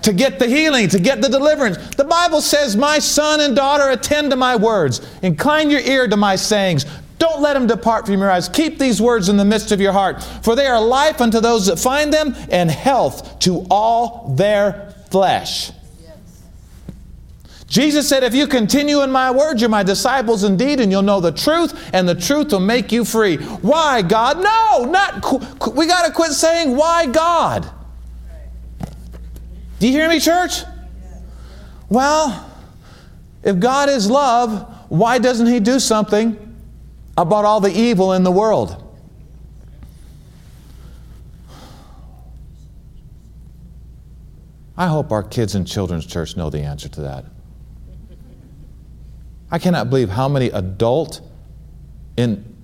[0.02, 1.78] to get the healing, to get the deliverance.
[1.96, 6.16] The Bible says, My son and daughter, attend to my words, incline your ear to
[6.16, 6.84] my sayings.
[7.24, 8.50] Don't let them depart from your eyes.
[8.50, 11.64] Keep these words in the midst of your heart, for they are life unto those
[11.68, 15.72] that find them and health to all their flesh.
[17.66, 21.18] Jesus said, If you continue in my word, you're my disciples indeed, and you'll know
[21.18, 23.38] the truth, and the truth will make you free.
[23.38, 24.42] Why, God?
[24.42, 25.74] No, not.
[25.74, 27.66] We got to quit saying, Why, God?
[29.78, 30.58] Do you hear me, church?
[31.88, 32.50] Well,
[33.42, 36.43] if God is love, why doesn't He do something
[37.16, 38.80] about all the evil in the world.
[44.76, 47.24] I hope our kids in children's church know the answer to that.
[49.50, 51.20] I cannot believe how many adult
[52.16, 52.56] in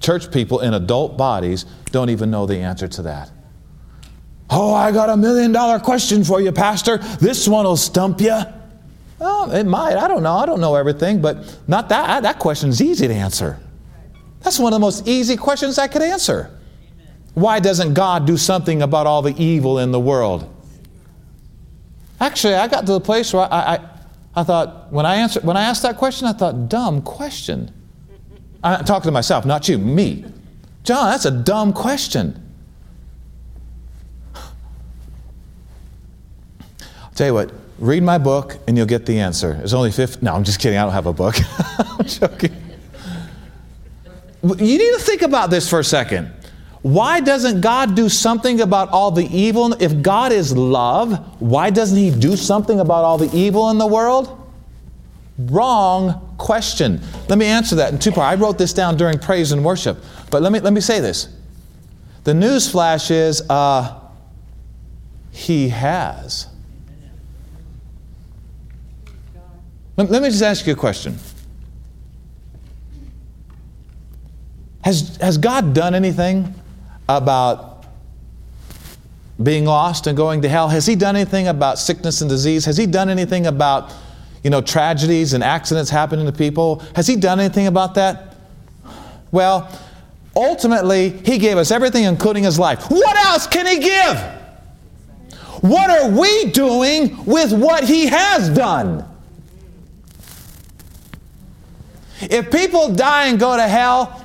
[0.00, 3.30] church people in adult bodies don't even know the answer to that.
[4.50, 6.98] Oh, I got a million dollar question for you, Pastor.
[6.98, 8.40] This one will stump you.
[9.18, 9.96] Well, it might.
[9.96, 10.34] I don't know.
[10.34, 12.24] I don't know everything, but not that.
[12.24, 13.58] That question's easy to answer.
[14.44, 16.50] That's one of the most easy questions I could answer.
[17.32, 20.48] Why doesn't God do something about all the evil in the world?
[22.20, 23.88] Actually, I got to the place where I, I,
[24.36, 27.72] I thought, when I, answered, when I asked that question, I thought, dumb question.
[28.62, 30.24] I'm talking to myself, not you, me.
[30.84, 32.40] John, that's a dumb question.
[34.34, 34.42] I'll
[37.14, 39.60] tell you what, read my book and you'll get the answer.
[39.62, 40.24] It's only 50.
[40.24, 40.78] No, I'm just kidding.
[40.78, 41.36] I don't have a book.
[41.78, 42.54] I'm joking.
[44.44, 46.30] You need to think about this for a second.
[46.82, 49.72] Why doesn't God do something about all the evil?
[49.80, 53.86] If God is love, why doesn't He do something about all the evil in the
[53.86, 54.38] world?
[55.38, 57.00] Wrong question.
[57.28, 58.38] Let me answer that in two parts.
[58.38, 59.96] I wrote this down during praise and worship,
[60.30, 61.34] but let me, let me say this.
[62.24, 63.98] The news flash is uh,
[65.30, 66.48] He has.
[69.96, 71.18] Let, let me just ask you a question.
[74.84, 76.54] Has, has God done anything
[77.08, 77.86] about
[79.42, 80.68] being lost and going to hell?
[80.68, 82.66] Has he done anything about sickness and disease?
[82.66, 83.94] Has he done anything about,
[84.42, 86.82] you know, tragedies and accidents happening to people?
[86.96, 88.36] Has he done anything about that?
[89.32, 89.70] Well,
[90.36, 92.90] ultimately, he gave us everything, including his life.
[92.90, 94.18] What else can he give?
[95.62, 99.08] What are we doing with what he has done?
[102.20, 104.23] If people die and go to hell,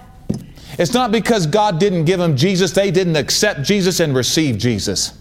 [0.80, 5.14] it's not because God didn't give them Jesus, they didn't accept Jesus and receive Jesus.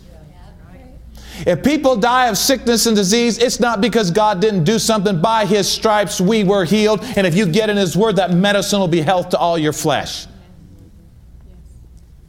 [1.46, 5.20] If people die of sickness and disease, it's not because God didn't do something.
[5.20, 7.00] By His stripes we were healed.
[7.16, 9.72] And if you get in His Word, that medicine will be health to all your
[9.72, 10.26] flesh.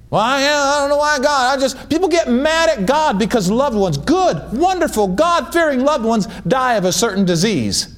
[0.10, 1.58] Well, I, I don't know why God.
[1.58, 6.04] I just, people get mad at God because loved ones, good, wonderful, God fearing loved
[6.04, 7.96] ones, die of a certain disease.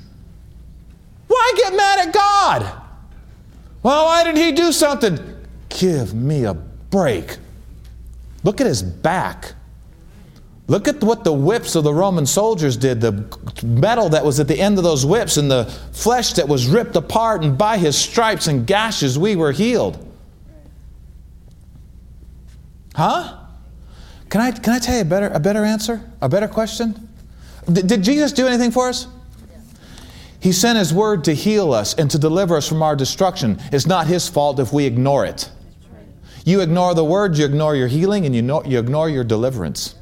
[1.28, 2.81] Why get mad at God?
[3.84, 5.20] Well, why didn't he do something?
[5.70, 7.38] Give me a break.
[8.44, 9.54] Look at his back.
[10.68, 13.26] Look at what the whips of the Roman soldiers did, the
[13.64, 16.96] metal that was at the end of those whips, and the flesh that was ripped
[16.96, 20.08] apart, and by his stripes and gashes we were healed.
[22.96, 23.38] Huh?
[24.30, 26.02] Can I, can I tell you a better, a better answer?
[26.22, 27.10] A better question?
[27.72, 29.08] D- did Jesus do anything for us?
[30.42, 33.62] He sent His word to heal us and to deliver us from our destruction.
[33.72, 35.50] It's not His fault if we ignore it.
[36.44, 39.96] You ignore the word, you ignore your healing, and you, know, you ignore your deliverance.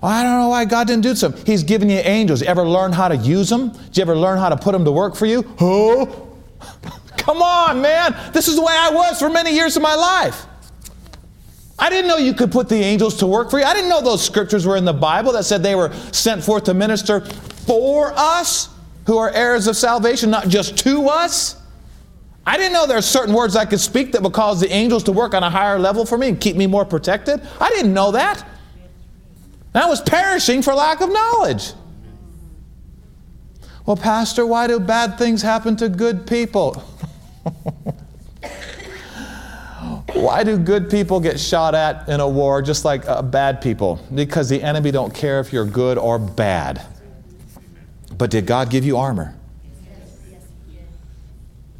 [0.00, 1.44] Well, I don't know why God didn't do something.
[1.44, 2.40] He's given you angels.
[2.40, 3.70] You ever learn how to use them?
[3.70, 5.44] Did you ever learn how to put them to work for you?
[5.60, 6.28] Oh,
[7.18, 8.14] come on, man.
[8.32, 10.46] This is the way I was for many years of my life.
[11.78, 13.64] I didn't know you could put the angels to work for you.
[13.66, 16.64] I didn't know those scriptures were in the Bible that said they were sent forth
[16.64, 18.73] to minister for us
[19.06, 21.60] who are heirs of salvation, not just to us.
[22.46, 25.04] I didn't know there are certain words I could speak that would cause the angels
[25.04, 27.40] to work on a higher level for me and keep me more protected.
[27.60, 28.46] I didn't know that.
[29.74, 31.72] I was perishing for lack of knowledge.
[33.86, 36.74] Well, Pastor, why do bad things happen to good people?
[40.14, 44.00] why do good people get shot at in a war just like uh, bad people?
[44.14, 46.86] Because the enemy don't care if you're good or bad.
[48.16, 49.34] But did God give you armor?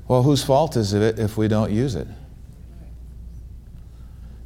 [0.06, 2.06] Well, whose fault is it if we don't use it?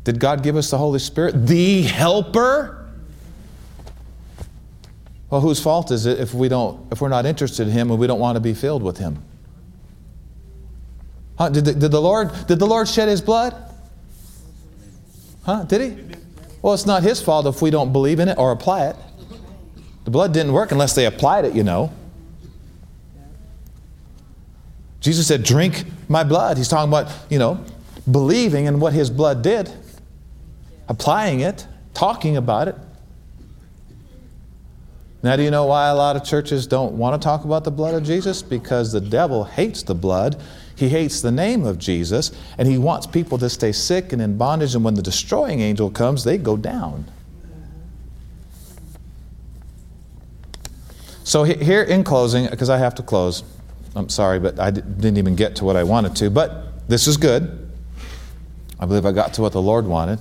[0.05, 2.86] Did God give us the Holy Spirit, the helper?
[5.30, 8.01] Well, whose fault is it if we don't if we're not interested in him and
[8.01, 9.22] we don't want to be filled with him?
[11.36, 11.51] Huh?
[11.51, 13.55] Did, the, did the Lord did the Lord shed his blood?
[15.45, 15.64] Huh?
[15.64, 16.16] Did he?
[16.62, 18.97] Well, it's not his fault if we don't believe in it or apply it.
[20.09, 21.92] The blood didn't work unless they applied it, you know.
[25.00, 26.56] Jesus said, Drink my blood.
[26.56, 27.62] He's talking about, you know,
[28.11, 29.70] believing in what his blood did,
[30.88, 32.76] applying it, talking about it.
[35.22, 37.70] Now, do you know why a lot of churches don't want to talk about the
[37.70, 38.40] blood of Jesus?
[38.40, 40.40] Because the devil hates the blood.
[40.74, 44.38] He hates the name of Jesus, and he wants people to stay sick and in
[44.38, 44.74] bondage.
[44.74, 47.04] And when the destroying angel comes, they go down.
[51.29, 53.45] So, here in closing, because I have to close,
[53.95, 57.18] I'm sorry, but I didn't even get to what I wanted to, but this is
[57.18, 57.70] good.
[58.81, 60.20] I believe I got to what the Lord wanted.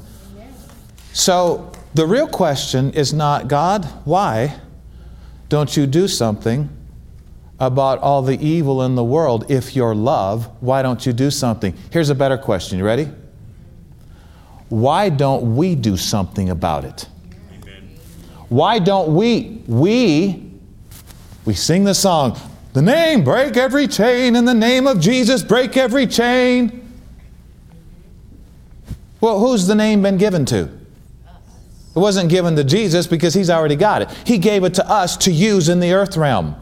[1.13, 4.59] So, the real question is not, God, why
[5.47, 6.67] don't you do something
[7.57, 10.49] about all the evil in the world if you're love?
[10.61, 11.73] Why don't you do something?
[11.89, 12.79] Here's a better question.
[12.79, 13.07] You ready?
[14.67, 17.07] Why don't we do something about it?
[18.49, 20.46] Why don't we, we,
[21.47, 22.37] we sing the song,
[22.73, 26.85] the name, break every chain, in the name of Jesus, break every chain.
[29.21, 30.63] Well, who's the name been given to?
[30.63, 34.11] It wasn't given to Jesus because he's already got it.
[34.25, 36.53] He gave it to us to use in the earth realm.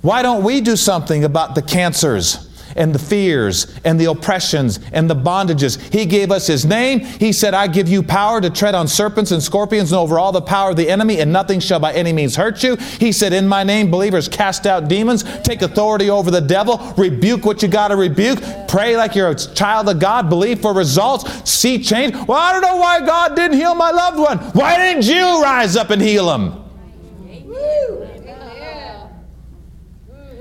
[0.00, 2.49] Why don't we do something about the cancers?
[2.76, 5.80] And the fears and the oppressions and the bondages.
[5.92, 7.00] He gave us His name.
[7.00, 10.32] He said, I give you power to tread on serpents and scorpions and over all
[10.32, 12.76] the power of the enemy, and nothing shall by any means hurt you.
[12.76, 17.44] He said, In my name, believers cast out demons, take authority over the devil, rebuke
[17.44, 21.50] what you got to rebuke, pray like you're a child of God, believe for results,
[21.50, 22.14] see change.
[22.14, 24.38] Well, I don't know why God didn't heal my loved one.
[24.52, 26.60] Why didn't you rise up and heal him?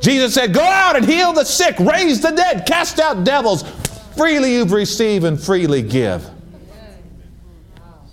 [0.02, 3.64] Jesus said, Go out and heal the sick, raise the dead, cast out devils.
[4.16, 6.30] Freely you've received and freely give.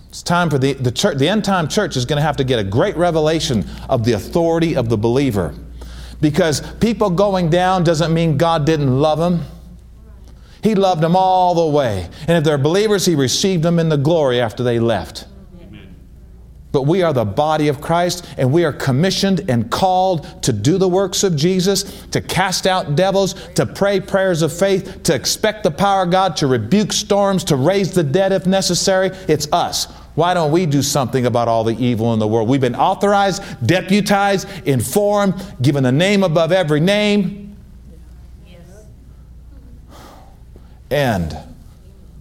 [0.09, 2.43] It's time for the, the church, the end time church is going to have to
[2.43, 5.53] get a great revelation of the authority of the believer.
[6.21, 9.43] Because people going down doesn't mean God didn't love them.
[10.63, 12.09] He loved them all the way.
[12.21, 15.25] And if they're believers, He received them in the glory after they left.
[16.71, 20.77] But we are the body of Christ, and we are commissioned and called to do
[20.77, 25.63] the works of Jesus, to cast out devils, to pray prayers of faith, to expect
[25.63, 29.11] the power of God, to rebuke storms, to raise the dead if necessary.
[29.27, 29.85] It's us.
[30.15, 32.49] Why don't we do something about all the evil in the world?
[32.49, 37.55] We've been authorized, deputized, informed, given a name above every name.
[40.89, 41.37] And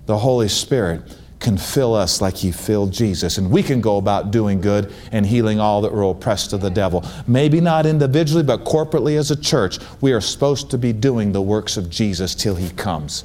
[0.07, 1.03] the Holy Spirit
[1.47, 3.39] can fill us like He filled Jesus.
[3.39, 6.71] And we can go about doing good and healing all that were oppressed of the
[6.71, 7.05] devil.
[7.29, 11.41] Maybe not individually, but corporately as a church, we are supposed to be doing the
[11.41, 13.25] works of Jesus till He comes.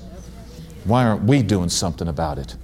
[0.84, 2.56] Why aren't we doing something about it?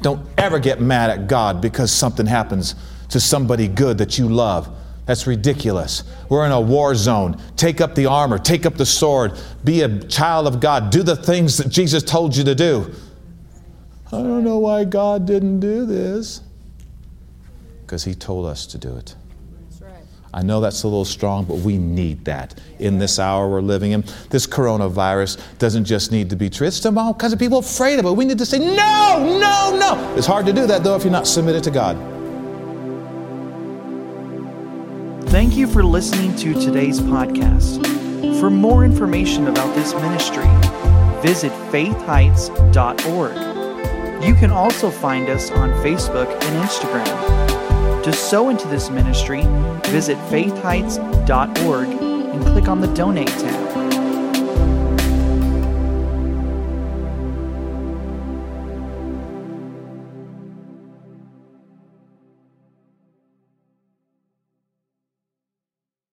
[0.00, 2.74] Don't ever get mad at God because something happens
[3.10, 4.74] to somebody good that you love.
[5.04, 6.04] That's ridiculous.
[6.30, 7.38] We're in a war zone.
[7.56, 11.16] Take up the armor, take up the sword, be a child of God, do the
[11.16, 12.94] things that Jesus told you to do.
[14.10, 16.40] I don't know why God didn't do this.
[17.82, 19.14] Because He told us to do it.
[20.32, 23.92] I know that's a little strong, but we need that in this hour we're living
[23.92, 24.04] in.
[24.28, 26.66] This coronavirus doesn't just need to be true.
[26.66, 28.12] It's all kinds of people afraid of it.
[28.12, 30.14] We need to say, no, no, no.
[30.16, 31.96] It's hard to do that, though, if you're not submitted to God.
[35.30, 37.86] Thank you for listening to today's podcast.
[38.38, 40.46] For more information about this ministry,
[41.22, 43.57] visit faithheights.org.
[44.20, 48.02] You can also find us on Facebook and Instagram.
[48.02, 49.42] To sow into this ministry,
[49.90, 53.67] visit faithheights.org and click on the Donate tab.